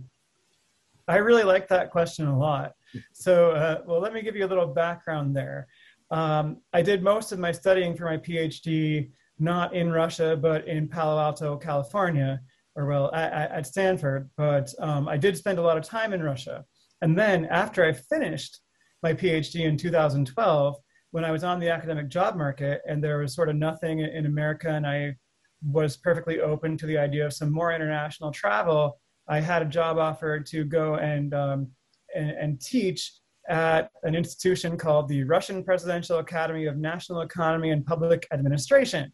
[1.08, 2.74] I really like that question a lot.
[3.12, 5.68] So, uh, well, let me give you a little background there.
[6.12, 10.88] Um, I did most of my studying for my PhD not in Russia, but in
[10.88, 12.40] Palo Alto, California,
[12.76, 14.30] or well, at, at Stanford.
[14.38, 16.64] But um, I did spend a lot of time in Russia.
[17.02, 18.60] And then after I finished
[19.02, 20.78] my PhD in 2012,
[21.14, 24.26] when I was on the academic job market and there was sort of nothing in
[24.26, 25.16] America and I
[25.64, 30.00] was perfectly open to the idea of some more international travel, I had a job
[30.00, 31.68] offer to go and, um,
[32.16, 33.14] and, and, teach
[33.48, 39.12] at an institution called the Russian Presidential Academy of National Economy and Public Administration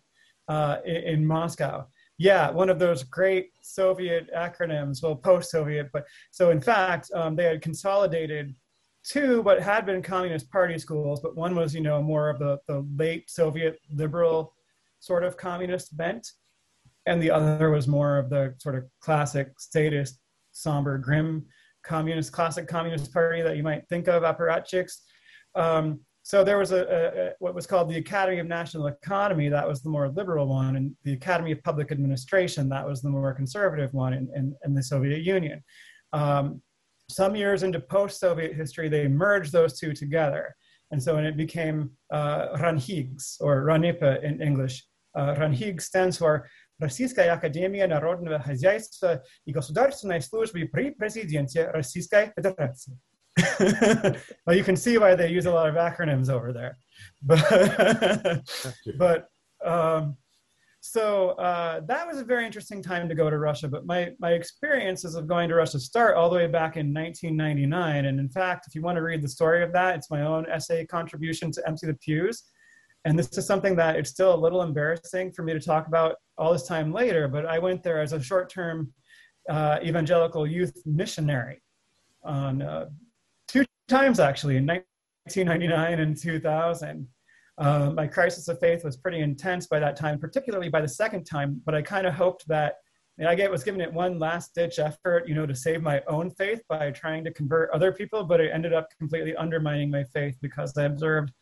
[0.48, 1.86] uh, in, in Moscow.
[2.18, 7.36] Yeah, one of those great Soviet acronyms, well, post Soviet, but so in fact, um,
[7.36, 8.56] they had consolidated
[9.04, 12.60] two what had been communist party schools, but one was, you know, more of the,
[12.68, 14.54] the late Soviet liberal
[15.00, 16.32] sort of communist bent,
[17.06, 20.20] and the other was more of the sort of classic statist,
[20.52, 21.46] somber, grim
[21.84, 24.98] communist, classic communist party that you might think of, apparatchiks.
[25.56, 29.68] Um, so there was a, a, what was called the Academy of National Economy, that
[29.68, 33.34] was the more liberal one, and the Academy of Public Administration, that was the more
[33.34, 35.64] conservative one in, in, in the Soviet Union.
[36.14, 36.62] Um,
[37.10, 40.56] some years into post Soviet history, they merged those two together.
[40.92, 44.86] And so and it became uh, Ranhigs, or RANEPA in English.
[45.16, 46.48] Uh, Ranhig stands for
[46.80, 52.98] Российская Академия Народного Хозяйства и Государственной Службы при Президенте Российской Федерации.
[54.46, 56.78] well, you can see why they use a lot of acronyms over there.
[57.22, 58.44] But,
[58.98, 59.28] but
[59.64, 60.18] um,
[60.92, 63.68] so uh, that was a very interesting time to go to Russia.
[63.68, 68.06] But my, my experiences of going to Russia start all the way back in 1999.
[68.06, 70.48] And in fact, if you want to read the story of that, it's my own
[70.50, 72.42] essay contribution to Empty the Pews.
[73.06, 76.16] And this is something that it's still a little embarrassing for me to talk about
[76.40, 77.28] all this time later.
[77.28, 78.92] But I went there as a short term
[79.48, 81.62] uh, evangelical youth missionary
[82.24, 82.86] on uh,
[83.48, 87.08] two times actually in 1999 and 2000.
[87.60, 91.26] Uh, my crisis of faith was pretty intense by that time, particularly by the second
[91.26, 91.62] time.
[91.66, 92.76] But I kind of hoped that
[93.28, 96.32] I get was giving it one last ditch effort, you know, to save my own
[96.32, 100.38] faith by trying to convert other people, but it ended up completely undermining my faith
[100.42, 101.34] because I observed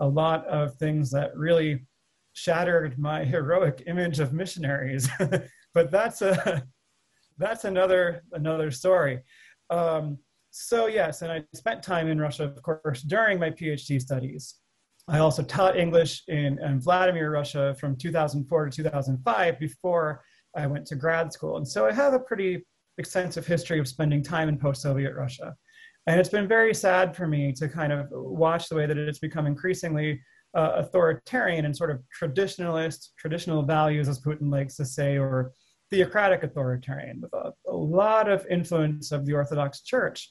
[0.00, 1.86] a lot of things that really
[2.34, 5.08] shattered my heroic image of missionaries.
[5.74, 6.64] but that's a
[7.38, 9.22] that's another another story.
[9.70, 10.18] Um,
[10.50, 14.56] so yes, and I spent time in Russia, of course, during my PhD studies.
[15.08, 20.22] I also taught English in, in Vladimir, Russia from 2004 to 2005 before
[20.56, 21.56] I went to grad school.
[21.56, 22.64] And so I have a pretty
[22.98, 25.54] extensive history of spending time in post Soviet Russia.
[26.06, 29.18] And it's been very sad for me to kind of watch the way that it's
[29.18, 30.20] become increasingly
[30.54, 35.52] uh, authoritarian and sort of traditionalist, traditional values, as Putin likes to say, or
[35.90, 40.28] theocratic authoritarian, with a, a lot of influence of the Orthodox Church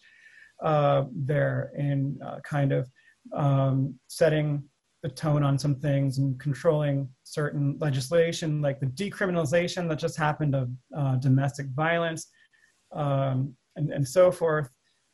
[0.64, 2.90] uh, there in uh, kind of
[3.34, 4.64] um, setting
[5.04, 10.56] the tone on some things and controlling certain legislation, like the decriminalization that just happened
[10.56, 12.28] of uh, domestic violence
[12.94, 14.70] um, and, and so forth.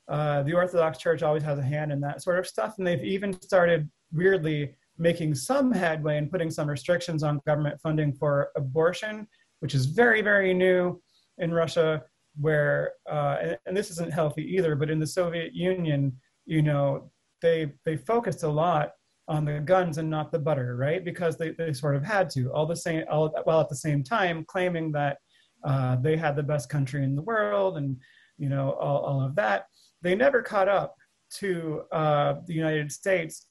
[0.10, 3.04] Uh, the Orthodox Church always has a hand in that sort of stuff, and they've
[3.04, 9.28] even started weirdly making some headway and putting some restrictions on government funding for abortion,
[9.60, 11.02] which is very, very new
[11.38, 12.04] in Russia.
[12.40, 17.12] Where uh, and, and this isn't healthy either, but in the Soviet Union, you know,
[17.42, 18.92] they they focused a lot
[19.28, 21.04] on the guns and not the butter, right?
[21.04, 24.02] Because they, they sort of had to, all the same, all, while at the same
[24.02, 25.18] time claiming that
[25.66, 27.98] uh, they had the best country in the world and
[28.38, 29.66] you know all, all of that.
[30.02, 30.96] They never caught up
[31.40, 33.48] to uh, the United States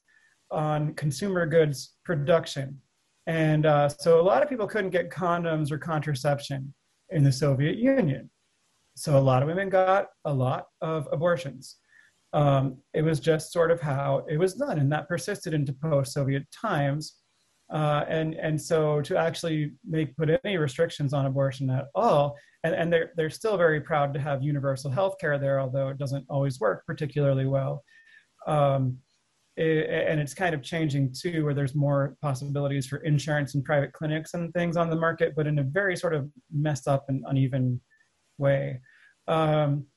[0.49, 2.79] on consumer goods production,
[3.27, 6.73] and uh, so a lot of people couldn't get condoms or contraception
[7.09, 8.29] in the Soviet Union.
[8.95, 11.75] So a lot of women got a lot of abortions.
[12.33, 16.43] Um, it was just sort of how it was done, and that persisted into post-Soviet
[16.51, 17.15] times.
[17.71, 22.73] Uh, and and so to actually make put any restrictions on abortion at all, and,
[22.73, 26.25] and they're they're still very proud to have universal health care there, although it doesn't
[26.29, 27.83] always work particularly well.
[28.47, 28.97] Um,
[29.57, 33.91] it, and it's kind of changing too, where there's more possibilities for insurance and private
[33.91, 37.25] clinics and things on the market, but in a very sort of messed up and
[37.27, 37.81] uneven
[38.37, 38.79] way.
[39.27, 39.87] Um,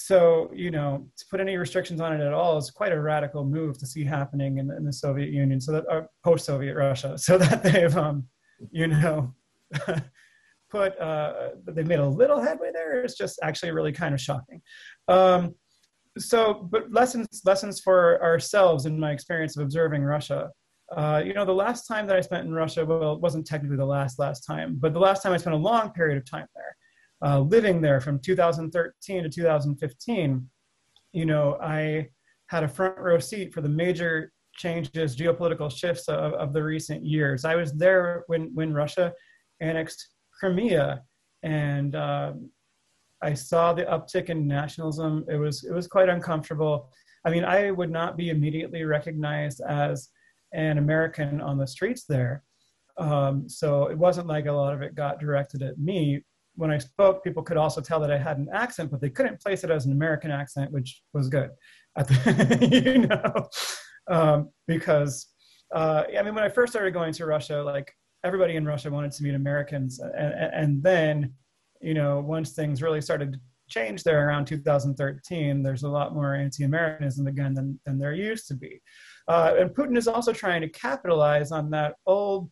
[0.00, 3.44] so you know to put any restrictions on it at all is quite a radical
[3.44, 7.36] move to see happening in, in the soviet union so that uh, post-soviet russia so
[7.36, 8.24] that they've um,
[8.70, 9.34] you know
[10.70, 13.02] put uh, they made a little headway there.
[13.02, 14.60] It's just actually really kind of shocking.
[15.08, 15.54] Um,
[16.18, 20.50] so but lessons lessons for ourselves in my experience of observing russia.
[20.96, 23.76] Uh, you know the last time that i spent in russia well it wasn't technically
[23.76, 26.46] the last last time but the last time i spent a long period of time
[26.54, 26.74] there
[27.24, 30.48] uh, living there from 2013 to 2015,
[31.12, 32.08] you know, I
[32.46, 37.04] had a front row seat for the major changes, geopolitical shifts of, of the recent
[37.04, 37.44] years.
[37.44, 39.12] I was there when, when Russia
[39.60, 40.08] annexed
[40.38, 41.02] Crimea,
[41.42, 42.50] and um,
[43.22, 45.24] I saw the uptick in nationalism.
[45.28, 46.90] It was it was quite uncomfortable.
[47.24, 50.10] I mean, I would not be immediately recognized as
[50.52, 52.44] an American on the streets there.
[52.96, 56.24] Um, so it wasn't like a lot of it got directed at me,
[56.58, 59.40] when I spoke, people could also tell that I had an accent, but they couldn't
[59.40, 61.50] place it as an American accent, which was good,
[62.60, 63.48] you know,
[64.08, 65.28] um, because
[65.72, 67.92] uh, I mean, when I first started going to Russia, like
[68.24, 71.32] everybody in Russia wanted to meet Americans, and, and then,
[71.80, 73.38] you know, once things really started to
[73.68, 78.54] change there around 2013, there's a lot more anti-Americanism again than than there used to
[78.54, 78.82] be,
[79.28, 82.50] uh, and Putin is also trying to capitalize on that old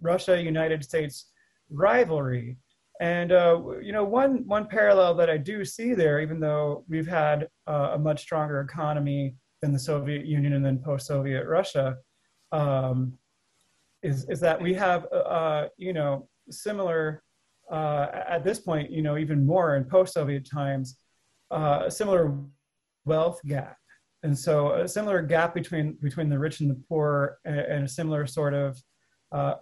[0.00, 1.30] Russia-United States
[1.70, 2.58] rivalry
[3.04, 7.06] and uh, you know, one one parallel that I do see there, even though we've
[7.06, 11.96] had uh, a much stronger economy than the Soviet Union and then post-Soviet Russia,
[12.50, 13.12] um,
[14.02, 17.22] is is that we have uh, uh you know similar
[17.70, 20.96] uh, at this point, you know, even more in post-Soviet times,
[21.50, 22.34] uh, a similar
[23.04, 23.76] wealth gap,
[24.22, 27.88] and so a similar gap between between the rich and the poor, and, and a
[27.88, 28.82] similar sort of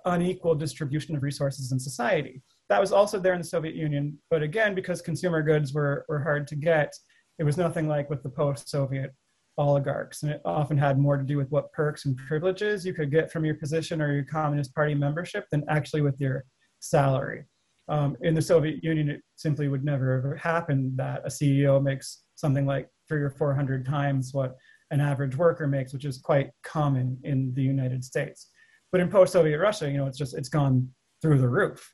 [0.05, 2.41] unequal distribution of resources in society
[2.73, 6.23] that was also there in the Soviet Union, but again, because consumer goods were, were
[6.23, 6.91] hard to get,
[7.39, 9.15] it was nothing like with the post-Soviet
[9.59, 10.23] oligarchs.
[10.23, 13.31] And it often had more to do with what perks and privileges you could get
[13.31, 16.47] from your position or your Communist Party membership than actually with your
[16.81, 17.45] salary.
[17.91, 22.23] Um, in the Soviet Union, it simply would never have happened that a CEO makes
[22.37, 24.57] something like three or 400 times what
[24.91, 28.49] an average worker makes, which is quite common in the United States.
[28.91, 30.89] But in post-Soviet Russia, you know, it's just, it's gone
[31.21, 31.93] through the roof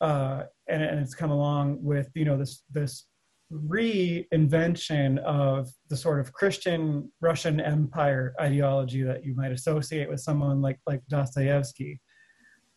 [0.00, 3.06] uh, and, and it's come along with you know this this
[3.52, 10.60] reinvention of the sort of Christian Russian Empire ideology that you might associate with someone
[10.62, 12.00] like like Dostoevsky.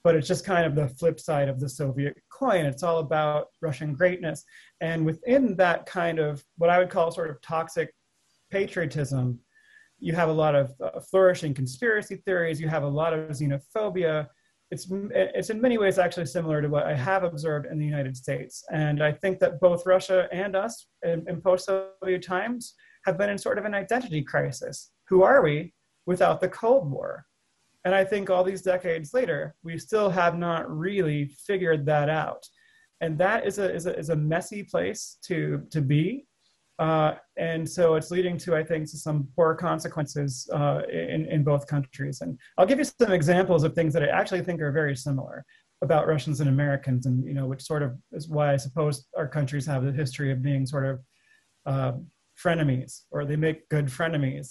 [0.03, 2.65] but it's just kind of the flip side of the Soviet coin.
[2.65, 4.43] It's all about Russian greatness.
[4.81, 7.93] And within that kind of what I would call sort of toxic
[8.51, 9.39] patriotism,
[9.99, 14.27] you have a lot of uh, flourishing conspiracy theories, you have a lot of xenophobia.
[14.73, 18.17] It's, it's in many ways actually similar to what I have observed in the United
[18.17, 18.63] States.
[18.71, 22.73] And I think that both Russia and us in, in post Soviet times
[23.05, 24.91] have been in sort of an identity crisis.
[25.09, 25.73] Who are we
[26.07, 27.23] without the Cold War?
[27.85, 32.43] And I think all these decades later, we still have not really figured that out.
[33.01, 36.25] And that is a, is a, is a messy place to, to be.
[36.83, 41.41] Uh, and so it's leading to, I think, to some poor consequences uh, in, in
[41.41, 42.19] both countries.
[42.19, 45.45] And I'll give you some examples of things that I actually think are very similar
[45.81, 49.29] about Russians and Americans, and you know, which sort of is why I suppose our
[49.37, 50.95] countries have the history of being sort of
[51.65, 51.93] uh,
[52.43, 54.47] frenemies, or they make good frenemies.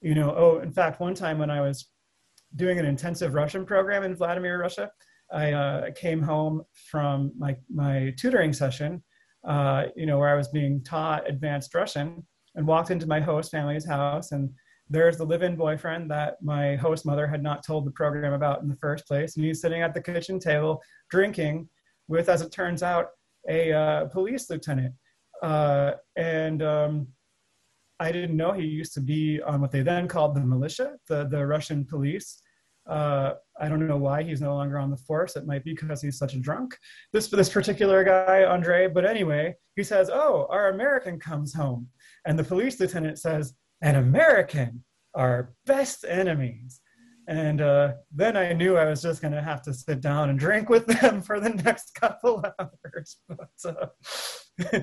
[0.00, 1.88] You know, oh, in fact, one time when I was
[2.54, 4.90] doing an intensive Russian program in Vladimir, Russia.
[5.32, 9.02] I uh, came home from my, my tutoring session,
[9.46, 12.24] uh, you know, where I was being taught advanced Russian
[12.54, 14.32] and walked into my host family's house.
[14.32, 14.50] And
[14.88, 18.68] there's the live-in boyfriend that my host mother had not told the program about in
[18.68, 19.36] the first place.
[19.36, 21.68] And he's sitting at the kitchen table drinking
[22.08, 23.08] with, as it turns out,
[23.48, 24.94] a uh, police lieutenant.
[25.42, 27.06] Uh, and um,
[28.00, 31.26] I didn't know he used to be on what they then called the militia, the,
[31.28, 32.40] the Russian police.
[32.88, 35.36] Uh, I don't know why he's no longer on the force.
[35.36, 36.76] It might be because he's such a drunk.
[37.12, 38.88] This this particular guy, Andre.
[38.88, 41.88] But anyway, he says, "Oh, our American comes home,"
[42.26, 46.80] and the police lieutenant says, "An American, our best enemies."
[47.26, 50.38] And uh, then I knew I was just going to have to sit down and
[50.38, 53.16] drink with them for the next couple hours.
[53.28, 53.86] But, uh,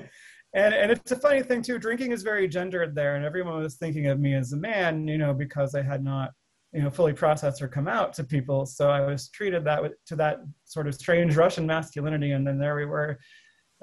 [0.54, 1.78] and and it's a funny thing too.
[1.78, 5.18] Drinking is very gendered there, and everyone was thinking of me as a man, you
[5.18, 6.32] know, because I had not
[6.72, 8.66] you know fully process or come out to people.
[8.66, 12.58] So i was treated that with, to that sort of strange russian masculinity and then
[12.58, 13.18] there we were.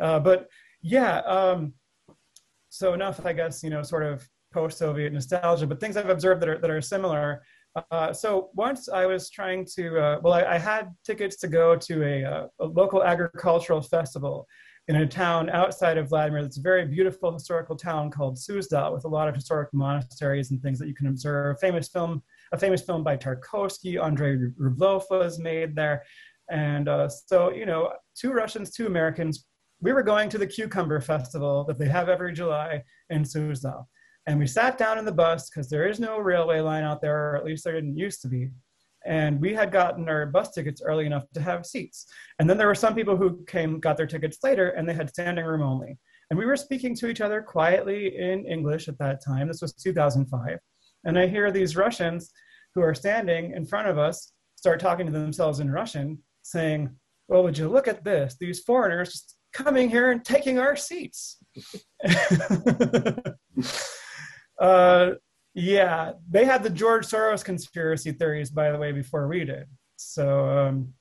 [0.01, 0.47] Uh, but
[0.81, 1.73] yeah um,
[2.69, 6.49] so enough i guess you know sort of post-soviet nostalgia but things i've observed that
[6.49, 7.43] are, that are similar.
[7.91, 11.75] Uh, so once i was trying to uh, well I, I, had tickets to go
[11.75, 14.47] to a, uh, a local agricultural festival
[14.89, 16.41] in a town outside of Vladimir.
[16.41, 20.59] That's a very beautiful historical town called Suzdal with a lot of historic monasteries and
[20.63, 21.59] things that you can observe.
[21.59, 26.03] Famous film a famous film by Tarkovsky, Andrei Rublev was made there.
[26.49, 29.45] And uh, so, you know, two Russians, two Americans,
[29.81, 33.85] we were going to the Cucumber Festival that they have every July in Suzdal.
[34.27, 37.31] And we sat down in the bus because there is no railway line out there,
[37.31, 38.49] or at least there didn't used to be.
[39.05, 42.05] And we had gotten our bus tickets early enough to have seats.
[42.37, 45.09] And then there were some people who came, got their tickets later, and they had
[45.09, 45.97] standing room only.
[46.29, 49.47] And we were speaking to each other quietly in English at that time.
[49.47, 50.59] This was 2005.
[51.05, 52.31] And I hear these Russians
[52.75, 56.89] who are standing in front of us start talking to themselves in Russian, saying,
[57.27, 58.35] Well, would you look at this?
[58.39, 61.37] These foreigners just coming here and taking our seats.
[64.59, 65.11] uh,
[65.53, 69.65] yeah, they had the George Soros conspiracy theories, by the way, before we did.
[69.95, 70.93] So um,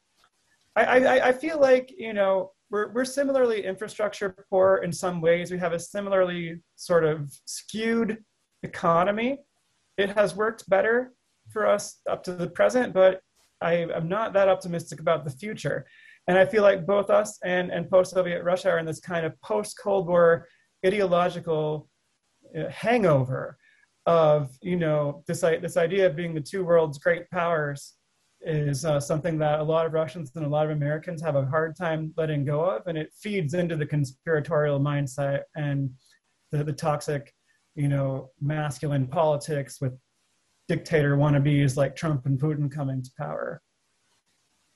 [0.74, 5.50] I, I, I feel like, you know, we're, we're similarly infrastructure poor in some ways.
[5.50, 8.18] We have a similarly sort of skewed
[8.62, 9.38] economy
[9.98, 11.12] it has worked better
[11.50, 13.20] for us up to the present, but
[13.60, 15.84] I am not that optimistic about the future.
[16.28, 19.26] And I feel like both us and, and post Soviet Russia are in this kind
[19.26, 20.46] of post Cold War
[20.86, 21.88] ideological
[22.56, 23.58] uh, hangover
[24.06, 27.94] of, you know, this, this idea of being the two world's great powers
[28.42, 31.44] is uh, something that a lot of Russians and a lot of Americans have a
[31.46, 32.86] hard time letting go of.
[32.86, 35.90] And it feeds into the conspiratorial mindset and
[36.52, 37.34] the, the toxic
[37.78, 39.92] you know, masculine politics with
[40.66, 43.62] dictator wannabes like Trump and Putin coming to power.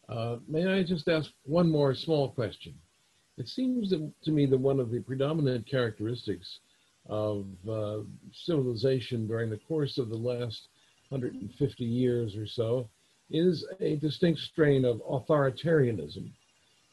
[0.09, 2.75] Uh, may I just ask one more small question?
[3.39, 6.61] It seems to me that one of the predominant characteristics
[7.09, 8.03] of uh,
[8.33, 10.69] civilization during the course of the last
[11.09, 12.89] 150 years or so
[13.31, 16.31] is a distinct strain of authoritarianism.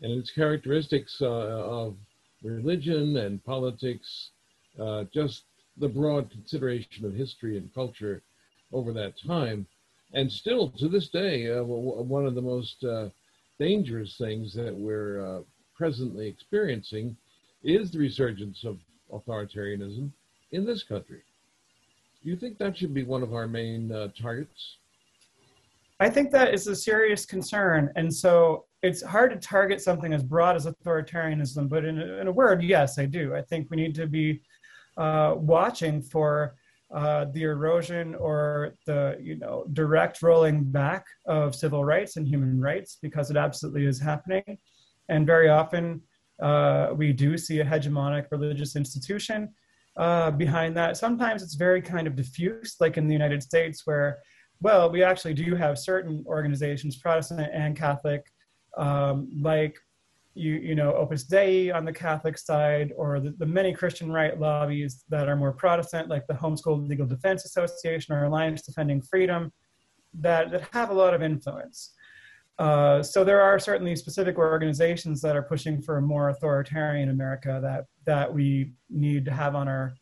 [0.01, 1.97] And its characteristics uh, of
[2.41, 4.31] religion and politics
[4.79, 5.43] uh, just
[5.79, 8.21] the broad consideration of history and culture
[8.73, 9.65] over that time.
[10.13, 13.09] And still to this day, uh, one of the most uh,
[13.59, 15.41] dangerous things that we're uh,
[15.75, 17.15] presently experiencing
[17.63, 18.79] is the resurgence of
[19.13, 20.11] authoritarianism
[20.51, 21.21] in this country.
[22.23, 24.77] Do you think that should be one of our main uh, targets?
[26.01, 27.91] I think that is a serious concern.
[27.95, 32.27] And so it's hard to target something as broad as authoritarianism, but in a, in
[32.27, 33.35] a word, yes, I do.
[33.35, 34.41] I think we need to be
[34.97, 36.55] uh, watching for
[36.93, 42.59] uh, the erosion or the you know direct rolling back of civil rights and human
[42.59, 44.57] rights because it absolutely is happening.
[45.07, 46.01] And very often
[46.41, 49.49] uh, we do see a hegemonic religious institution
[49.97, 50.97] uh, behind that.
[50.97, 54.19] Sometimes it's very kind of diffuse like in the united states where
[54.61, 58.25] well we actually do have certain organizations protestant and catholic
[58.77, 59.77] um, like
[60.39, 64.39] you you know Opus Dei on the Catholic side, or the, the many Christian right
[64.39, 69.51] lobbies that are more Protestant, like the Homeschool Legal Defense Association or Alliance Defending Freedom,
[70.13, 71.93] that that have a lot of influence.
[72.57, 77.59] Uh, so there are certainly specific organizations that are pushing for a more authoritarian America
[77.61, 79.93] that that we need to have on our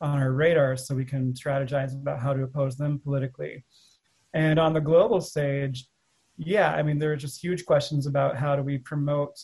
[0.00, 3.64] on our radar so we can strategize about how to oppose them politically.
[4.34, 5.88] And on the global stage,
[6.36, 9.38] yeah, I mean, there are just huge questions about how do we promote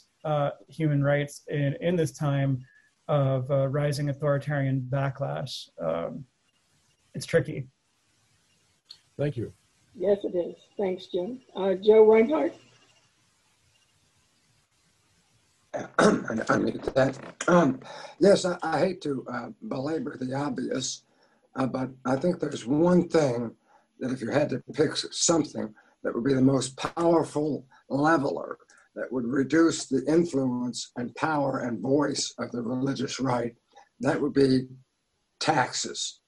[0.68, 2.64] human rights in, in this time
[3.08, 5.68] of uh, rising authoritarian backlash.
[5.82, 6.24] Um,
[7.14, 7.66] it's tricky.
[9.18, 9.52] Thank you.
[9.96, 10.54] Yes, it is.
[10.78, 11.40] Thanks, Jim.
[11.56, 12.54] Uh, Joe Reinhardt?
[15.98, 17.18] I mean that.
[17.46, 17.80] Um,
[18.18, 21.02] yes, I, I, hate to uh, belabor the obvious,
[21.54, 23.54] uh, but I think there's one thing
[24.00, 25.72] that if you had to pick something
[26.02, 28.58] that would be the most powerful leveler
[28.94, 33.54] that would reduce the influence and power and voice of the religious right,
[34.00, 34.66] that would be
[35.38, 36.20] taxes.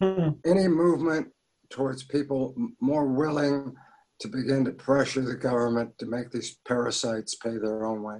[0.00, 0.30] Hmm.
[0.46, 1.28] Any movement
[1.68, 3.74] towards people more willing
[4.20, 8.18] to begin to pressure the government to make these parasites pay their own way?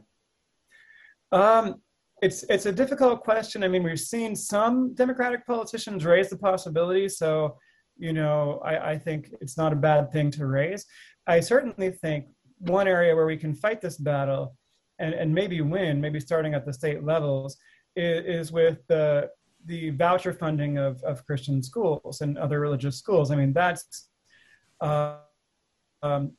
[1.33, 1.77] Um,
[2.23, 3.65] it's it's a difficult question.
[3.65, 7.57] I mean, we've seen some Democratic politicians raise the possibility, so
[7.97, 10.87] you know, I, I think it's not a bad thing to raise.
[11.27, 12.27] I certainly think
[12.61, 14.57] one area where we can fight this battle
[14.99, 17.57] and, and maybe win, maybe starting at the state levels,
[17.97, 19.31] is, is with the
[19.67, 23.31] the voucher funding of, of Christian schools and other religious schools.
[23.31, 24.09] I mean, that's
[24.81, 25.17] uh,
[26.03, 26.33] um,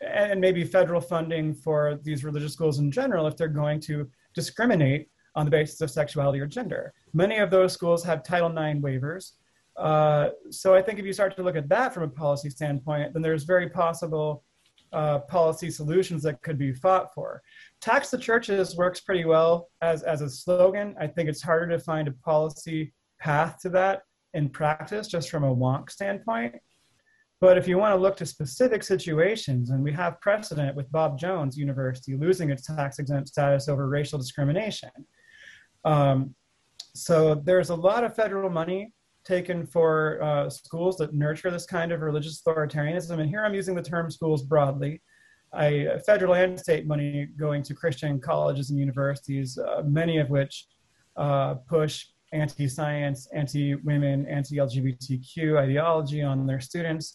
[0.00, 5.08] and maybe federal funding for these religious schools in general if they're going to discriminate
[5.34, 6.92] on the basis of sexuality or gender.
[7.12, 9.32] Many of those schools have Title IX waivers.
[9.76, 13.12] Uh, so I think if you start to look at that from a policy standpoint,
[13.12, 14.44] then there's very possible
[14.94, 17.42] uh, policy solutions that could be fought for.
[17.80, 20.94] Tax the churches works pretty well as, as a slogan.
[21.00, 24.02] I think it's harder to find a policy path to that
[24.32, 26.54] in practice, just from a wonk standpoint.
[27.40, 31.18] But if you want to look to specific situations, and we have precedent with Bob
[31.18, 34.90] Jones University losing its tax exempt status over racial discrimination.
[35.84, 36.34] Um,
[36.94, 38.92] so there's a lot of federal money
[39.24, 43.18] taken for uh, schools that nurture this kind of religious authoritarianism.
[43.18, 45.00] And here I'm using the term schools broadly.
[45.52, 50.66] I, federal and state money going to Christian colleges and universities, uh, many of which
[51.16, 57.14] uh, push anti-science, anti-women, anti-LGBTQ ideology on their students.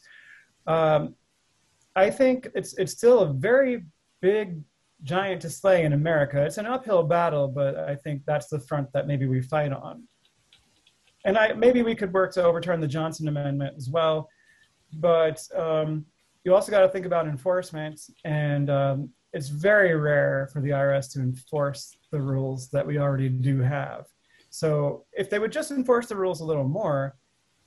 [0.67, 1.15] Um,
[1.95, 3.83] I think it's it's still a very
[4.21, 4.61] big
[5.03, 6.41] giant to slay in America.
[6.45, 10.03] It's an uphill battle, but I think that's the front that maybe we fight on
[11.25, 14.29] and I maybe we could work to overturn the Johnson Amendment as well,
[14.93, 16.05] but um,
[16.43, 21.11] you also got to think about enforcement, and um, it's very rare for the IRS
[21.13, 24.05] to enforce the rules that we already do have.
[24.49, 27.15] So if they would just enforce the rules a little more,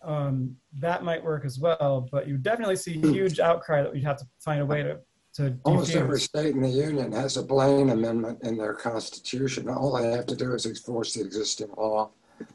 [0.03, 2.09] um, that might work as well.
[2.11, 4.99] But you definitely see huge outcry that we'd have to find a way to.
[5.35, 9.69] to Almost every state in the union has a Blaine Amendment in their constitution.
[9.69, 12.11] All they have to do is enforce the existing law.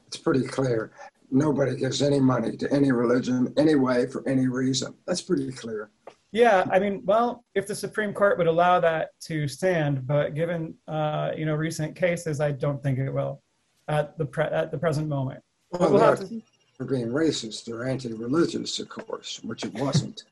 [0.08, 0.92] It's pretty clear.
[1.30, 4.94] Nobody gives any money to any religion, any way, for any reason.
[5.06, 5.90] That's pretty clear.
[6.32, 10.76] Yeah, I mean, well, if the Supreme Court would allow that to stand, but given
[10.88, 13.42] uh, you know recent cases, I don't think it will
[13.88, 15.42] at the pre- at the present moment.
[15.72, 16.42] Well, we'll have to...
[16.78, 20.24] for being racist or anti-religious, of course, which it wasn't.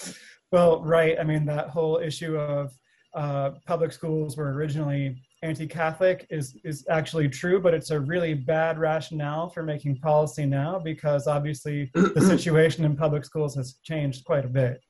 [0.52, 1.18] well, right.
[1.18, 2.76] I mean, that whole issue of
[3.14, 8.78] uh, public schools were originally anti-Catholic is is actually true, but it's a really bad
[8.78, 14.44] rationale for making policy now because obviously the situation in public schools has changed quite
[14.44, 14.80] a bit.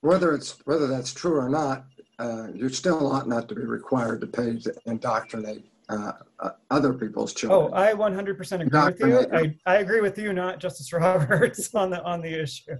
[0.00, 1.84] Whether it's whether that's true or not,
[2.18, 6.94] uh, you still ought not to be required to pay to indoctrinate uh, uh, other
[6.94, 7.70] people's children.
[7.72, 9.36] Oh, I 100% agree with you.
[9.66, 12.76] I, I agree with you, not Justice Roberts, on the on the issue.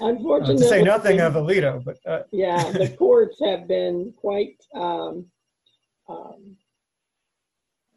[0.00, 4.56] Unfortunately, uh, to say nothing of Alito, but uh, yeah, the courts have been quite
[4.74, 5.26] um,
[6.10, 6.56] um,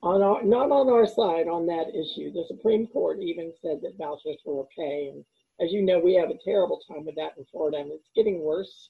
[0.04, 2.32] on our, not on our side on that issue.
[2.32, 5.12] The Supreme Court even said that vouchers were okay.
[5.14, 5.26] And
[5.62, 8.42] as you know, we have a terrible time with that in Florida, and it's getting
[8.42, 8.90] worse.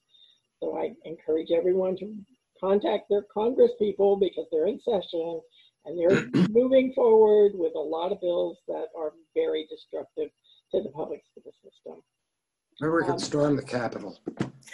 [0.60, 2.16] So I encourage everyone to
[2.60, 5.41] contact their Congress people because they're in session
[5.86, 10.30] and they're moving forward with a lot of bills that are very destructive
[10.72, 12.02] to the public school system.
[12.82, 14.18] Maybe we Um, could storm the Capitol.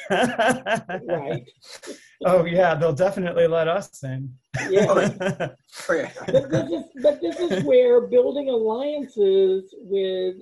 [0.09, 1.43] Right.
[2.25, 4.33] oh yeah, they'll definitely let us in.
[4.69, 4.85] Yeah.
[4.89, 6.11] Oh, yeah.
[6.25, 10.35] But this is, but this is where building alliances with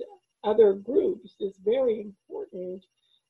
[0.44, 2.84] other groups is very important,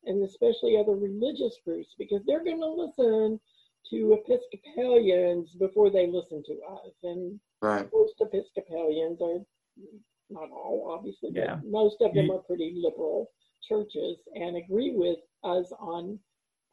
[0.05, 3.41] and especially other religious groups, because they're going to listen
[3.91, 6.93] to Episcopalians before they listen to us.
[7.03, 7.89] And Right.
[7.93, 9.41] most Episcopalians are,
[10.31, 11.57] not all, obviously, Yeah.
[11.57, 13.31] but most of them You- are pretty liberal
[13.67, 16.19] churches and agree with us on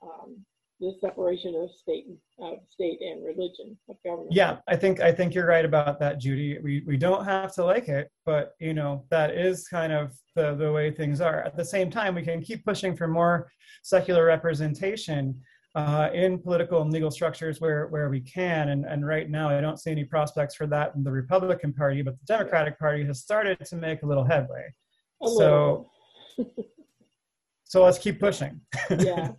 [0.02, 0.46] um,
[0.80, 2.06] the separation of state,
[2.40, 4.34] of state and religion, of government.
[4.34, 6.60] yeah, I think I think you're right about that, Judy.
[6.62, 10.56] We we don't have to like it, but you know that is kind of the
[10.56, 11.44] the way things are.
[11.44, 13.50] At the same time, we can keep pushing for more
[13.84, 15.40] secular representation
[15.76, 18.70] uh, in political and legal structures where where we can.
[18.70, 22.02] And and right now, I don't see any prospects for that in the Republican Party,
[22.02, 24.66] but the Democratic Party has started to make a little headway.
[25.24, 25.90] A So
[27.64, 28.60] so let's keep pushing.
[29.00, 29.32] yeah.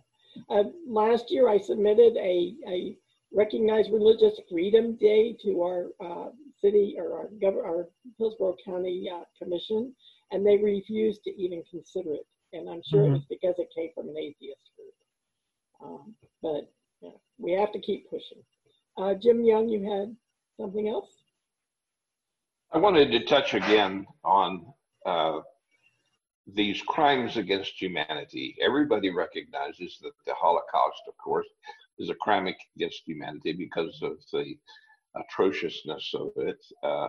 [0.49, 2.97] Uh, last year, I submitted a, a
[3.33, 6.29] recognized religious freedom day to our uh,
[6.61, 9.93] city or our, gov- our Hillsborough County uh, Commission,
[10.31, 12.27] and they refused to even consider it.
[12.53, 14.93] And I'm sure it was because it came from an atheist group.
[15.83, 16.71] Um, but
[17.01, 18.41] yeah, we have to keep pushing.
[18.97, 20.15] Uh, Jim Young, you had
[20.59, 21.09] something else?
[22.71, 24.65] I wanted to touch again on
[25.05, 25.39] uh,
[26.53, 28.55] these crimes against humanity.
[28.61, 31.47] Everybody recognizes that the Holocaust, of course,
[31.99, 34.57] is a crime against humanity because of the
[35.15, 36.63] atrociousness of it.
[36.83, 37.07] Uh,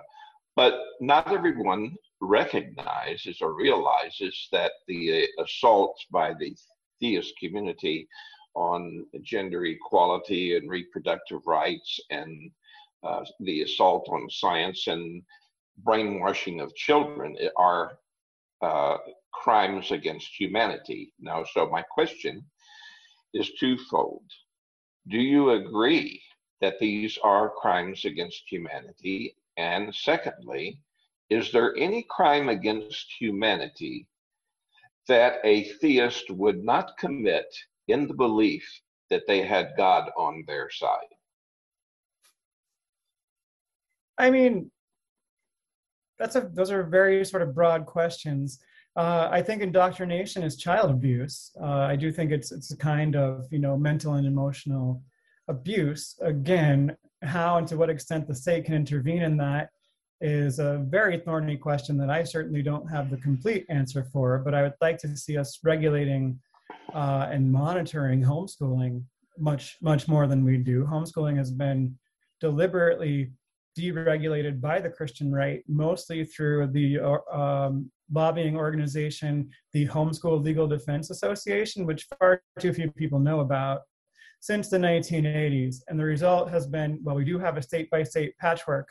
[0.57, 6.57] but not everyone recognizes or realizes that the uh, assaults by the
[6.99, 8.09] theist community
[8.55, 12.51] on gender equality and reproductive rights and
[13.05, 15.23] uh, the assault on science and
[15.85, 17.99] brainwashing of children are
[18.63, 18.97] uh,
[19.33, 21.13] crimes against humanity.
[21.21, 22.45] Now, so my question
[23.35, 24.25] is twofold.
[25.09, 26.23] Do you agree
[26.61, 29.37] that these are crimes against humanity?
[29.57, 30.81] And secondly,
[31.31, 34.07] is there any crime against humanity
[35.09, 37.47] that a theist would not commit
[37.89, 38.67] in the belief
[39.11, 41.15] that they had God on their side?
[44.19, 44.71] I mean,
[46.19, 48.59] that's a those are very sort of broad questions.
[48.97, 51.53] Uh, I think indoctrination is child abuse.
[51.61, 55.03] Uh, I do think it's it's a kind of you know mental and emotional
[55.49, 56.19] abuse.
[56.21, 59.71] Again, how and to what extent the state can intervene in that
[60.21, 64.39] is a very thorny question that I certainly don't have the complete answer for.
[64.39, 66.41] But I would like to see us regulating
[66.93, 69.03] uh, and monitoring homeschooling
[69.39, 70.85] much much more than we do.
[70.85, 71.97] Homeschooling has been
[72.41, 73.31] deliberately
[73.79, 76.99] deregulated by the Christian right, mostly through the
[77.33, 83.83] um, lobbying organization, the Homeschool Legal Defense Association, which far too few people know about,
[84.41, 85.77] since the 1980s.
[85.89, 88.89] And the result has been well, we do have a state by state patchwork.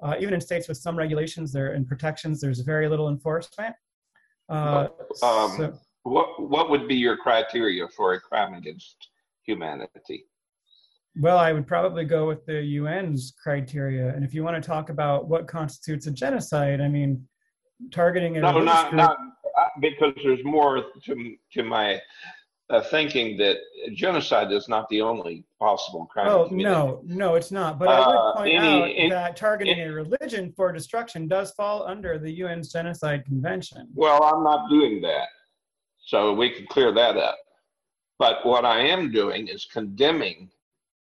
[0.00, 3.74] Uh, even in states with some regulations there and protections, there's very little enforcement.
[4.48, 4.88] Uh,
[5.22, 9.08] Um, so- What what would be your criteria for a crime against
[9.42, 10.26] humanity?
[11.16, 14.14] Well, I would probably go with the UN's criteria.
[14.14, 17.26] And if you want to talk about what constitutes a genocide, I mean,
[17.90, 19.16] targeting a No, not group- not
[19.58, 22.00] uh, because there's more to to my
[22.70, 23.56] uh, thinking that
[23.94, 26.28] genocide is not the only possible crime.
[26.28, 27.78] Oh no, no, it's not.
[27.78, 31.50] But I Uh, would point any- out any- that targeting a religion for destruction does
[31.52, 33.88] fall under the UN's Genocide Convention.
[33.94, 35.28] Well, I'm not doing that,
[35.98, 37.38] so we can clear that up.
[38.18, 40.50] But what I am doing is condemning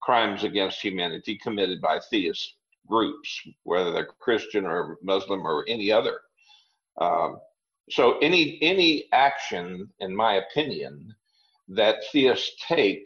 [0.01, 2.55] crimes against humanity committed by theist
[2.87, 6.19] groups, whether they're Christian or Muslim or any other.
[6.99, 7.39] Um,
[7.89, 11.13] so any any action, in my opinion,
[11.67, 13.05] that theists take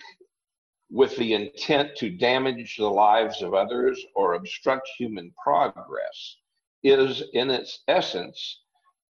[0.90, 6.38] with the intent to damage the lives of others or obstruct human progress
[6.84, 8.62] is, in its essence,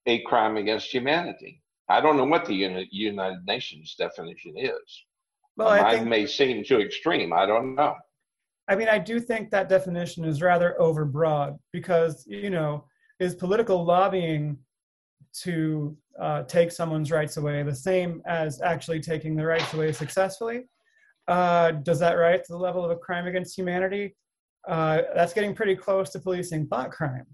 [0.07, 1.63] a crime against humanity.
[1.89, 5.05] I don't know what the United Nations definition is.
[5.57, 7.33] Well, I think may seem too extreme.
[7.33, 7.95] I don't know.
[8.69, 12.85] I mean, I do think that definition is rather overbroad because, you know,
[13.21, 14.57] is political lobbying
[15.43, 20.69] to uh, take someone's rights away the same as actually taking the rights away successfully?
[21.29, 24.17] Uh, does that rise to the level of a crime against humanity?
[24.67, 27.27] Uh, that's getting pretty close to policing thought crime.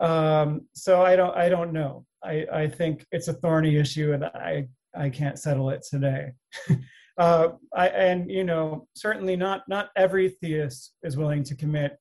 [0.00, 2.06] Um, so I don't, I don't know.
[2.24, 6.32] I, I think it's a thorny issue, and I, I can't settle it today.
[7.18, 11.98] uh, I, and you know certainly not not every theist is willing to commit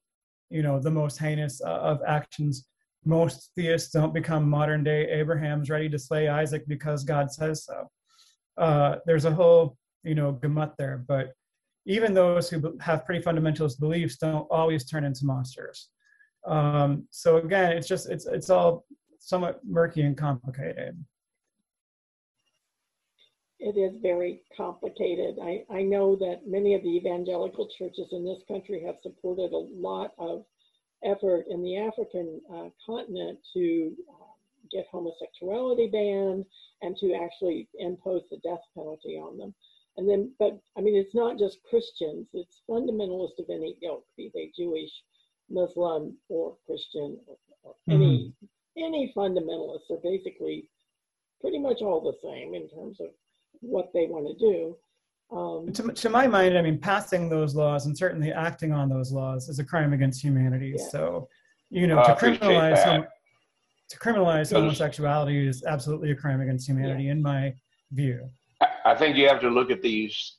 [0.50, 2.66] you know the most heinous uh, of actions
[3.06, 7.90] most theists don't become modern day Abrahams ready to slay Isaac because God says so.
[8.58, 11.04] Uh, there's a whole, you know, gamut there.
[11.08, 11.34] But
[11.86, 15.90] even those who have pretty fundamentalist beliefs don't always turn into monsters.
[16.46, 18.86] Um, so again, it's just it's it's all
[19.20, 21.04] somewhat murky and complicated.
[23.64, 25.38] It is very complicated.
[25.40, 29.68] I, I know that many of the evangelical churches in this country have supported a
[29.88, 30.46] lot of
[31.04, 34.34] effort in the African uh, continent to uh,
[34.72, 36.46] get homosexuality banned
[36.82, 39.54] and to actually impose the death penalty on them.
[39.98, 44.32] And then, but I mean, it's not just Christians, it's fundamentalists of any ilk, be
[44.34, 44.92] they Jewish,
[45.52, 48.02] Muslim, or Christian, or, or mm-hmm.
[48.02, 48.34] any
[48.78, 50.68] any fundamentalists are basically
[51.42, 53.10] pretty much all the same in terms of
[53.62, 54.76] what they want to do.
[55.36, 59.12] Um, to, to, my mind, I mean, passing those laws and certainly acting on those
[59.14, 60.74] laws is a crime against humanity.
[60.78, 60.90] Yeah.
[60.90, 61.30] So,
[61.70, 63.08] you know, to criminalize hom-
[63.90, 67.12] to criminalize homosexuality is absolutely a crime against humanity, yeah.
[67.12, 67.54] in my
[67.92, 68.30] view.
[68.86, 70.38] I think you have to look at these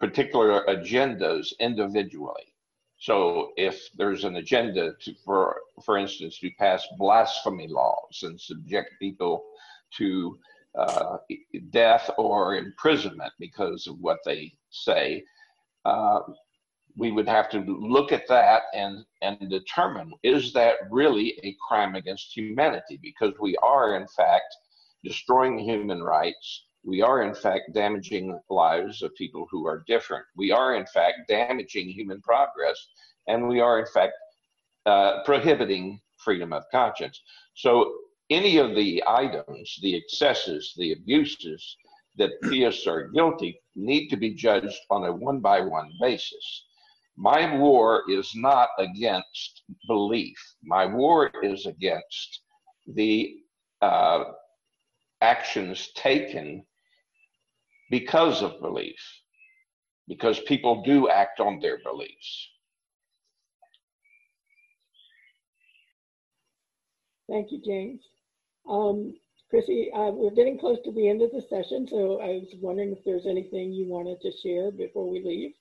[0.00, 2.54] particular agendas individually.
[2.98, 8.94] So, if there's an agenda to, for for instance, to pass blasphemy laws and subject
[9.00, 9.44] people
[9.98, 10.38] to
[10.78, 11.18] uh,
[11.70, 15.22] death or imprisonment because of what they say,
[15.84, 16.20] uh,
[16.96, 21.94] we would have to look at that and, and determine is that really a crime
[21.94, 22.98] against humanity?
[23.02, 24.54] Because we are, in fact,
[25.02, 26.66] destroying human rights.
[26.84, 30.24] We are, in fact, damaging lives of people who are different.
[30.36, 32.86] We are, in fact, damaging human progress.
[33.26, 34.12] And we are, in fact,
[34.86, 37.22] uh, prohibiting freedom of conscience.
[37.54, 37.94] So
[38.34, 41.76] any of the items, the excesses, the abuses
[42.16, 46.66] that theists are guilty need to be judged on a one by one basis.
[47.16, 50.36] My war is not against belief.
[50.64, 52.40] My war is against
[52.88, 53.36] the
[53.80, 54.24] uh,
[55.20, 56.64] actions taken
[57.90, 59.00] because of belief,
[60.08, 62.48] because people do act on their beliefs.
[67.28, 68.02] Thank you, James.
[68.68, 69.14] Um,
[69.50, 72.92] Chrissy, uh, we're getting close to the end of the session, so I was wondering
[72.92, 75.52] if there's anything you wanted to share before we leave.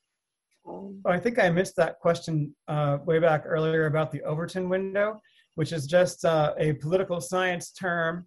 [0.68, 4.70] Um, oh, I think I missed that question uh, way back earlier about the Overton
[4.70, 5.22] window,
[5.56, 8.26] which is just uh, a political science term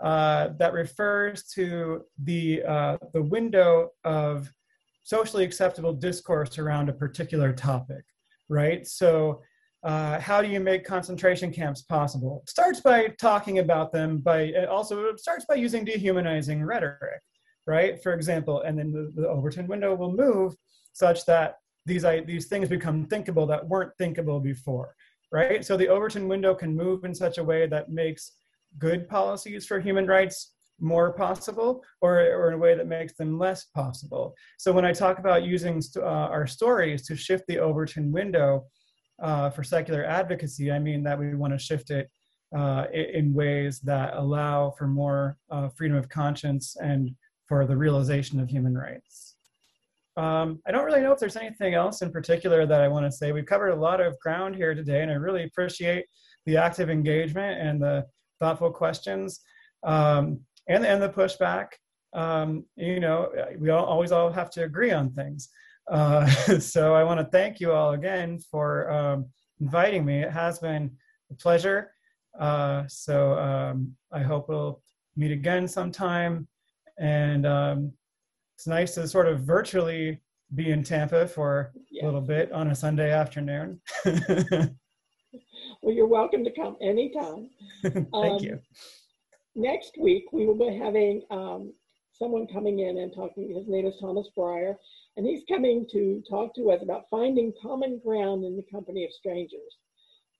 [0.00, 4.52] uh, that refers to the uh, the window of
[5.02, 8.04] socially acceptable discourse around a particular topic,
[8.48, 8.86] right?
[8.86, 9.40] So
[9.84, 12.40] uh, how do you make concentration camps possible?
[12.42, 17.20] It starts by talking about them, by also starts by using dehumanizing rhetoric,
[17.66, 18.02] right?
[18.02, 20.54] For example, and then the, the Overton window will move
[20.92, 21.56] such that
[21.86, 24.94] these I, these things become thinkable that weren't thinkable before,
[25.32, 25.64] right?
[25.64, 28.32] So the Overton window can move in such a way that makes
[28.78, 33.38] good policies for human rights more possible or, or in a way that makes them
[33.38, 34.34] less possible.
[34.58, 38.66] So when I talk about using uh, our stories to shift the Overton window,
[39.20, 42.10] uh, for secular advocacy, I mean that we want to shift it
[42.56, 47.10] uh, in ways that allow for more uh, freedom of conscience and
[47.46, 49.36] for the realization of human rights.
[50.16, 53.12] Um, I don't really know if there's anything else in particular that I want to
[53.12, 53.30] say.
[53.32, 56.06] We've covered a lot of ground here today, and I really appreciate
[56.44, 58.04] the active engagement and the
[58.40, 59.40] thoughtful questions
[59.84, 61.68] um, and, and the pushback.
[62.14, 65.50] Um, you know, we all, always all have to agree on things.
[65.90, 66.26] Uh,
[66.60, 69.26] so I want to thank you all again for um,
[69.60, 70.22] inviting me.
[70.22, 70.90] It has been
[71.30, 71.92] a pleasure.
[72.38, 74.82] Uh, so um, I hope we'll
[75.16, 76.46] meet again sometime.
[76.98, 77.92] And um,
[78.56, 80.20] it's nice to sort of virtually
[80.54, 82.02] be in Tampa for yes.
[82.02, 83.80] a little bit on a Sunday afternoon.
[84.04, 87.50] well, you're welcome to come anytime.
[87.82, 88.60] Thank um, you.
[89.54, 91.72] Next week, we will be having um,
[92.12, 93.54] someone coming in and talking.
[93.54, 94.76] His name is Thomas Breyer,
[95.18, 99.10] and he's coming to talk to us about finding common ground in the company of
[99.12, 99.76] strangers.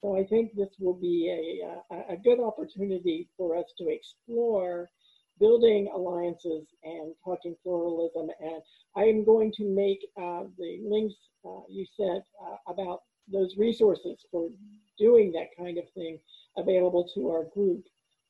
[0.00, 4.88] So I think this will be a, a, a good opportunity for us to explore
[5.40, 8.28] building alliances and talking pluralism.
[8.38, 8.62] And
[8.96, 13.00] I am going to make uh, the links uh, you sent uh, about
[13.32, 14.48] those resources for
[14.96, 16.20] doing that kind of thing
[16.56, 17.82] available to our group.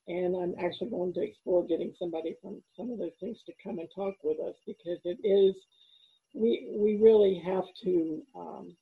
[0.07, 3.77] And I'm actually going to explore getting somebody from some of those things to come
[3.77, 5.55] and talk with us because it is,
[6.33, 8.75] we, we really have to, um,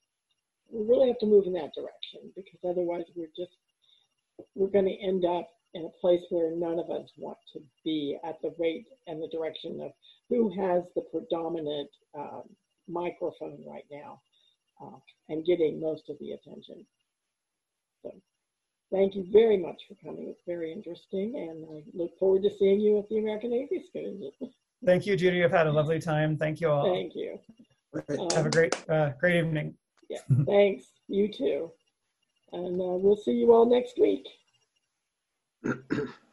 [0.71, 3.55] we really have to move in that direction because otherwise we're just,
[4.55, 8.17] we're going to end up in a place where none of us want to be
[8.27, 9.91] at the rate and the direction of
[10.29, 12.43] who has the predominant um,
[12.87, 14.19] microphone right now
[14.81, 14.97] uh,
[15.29, 16.85] and getting most of the attention.
[18.03, 18.11] So
[18.91, 20.27] thank you very much for coming.
[20.27, 24.31] It's very interesting, and I look forward to seeing you at the American Atheist Convention.
[24.85, 25.43] Thank you, Judy.
[25.43, 26.37] I've had a lovely time.
[26.37, 26.93] Thank you all.
[26.93, 27.39] Thank you.
[27.91, 28.33] Great.
[28.33, 29.73] Have a great, uh, great evening.
[30.09, 30.85] Yeah, Thanks.
[31.07, 31.71] You too.
[32.51, 34.27] And uh, we'll see you all next week.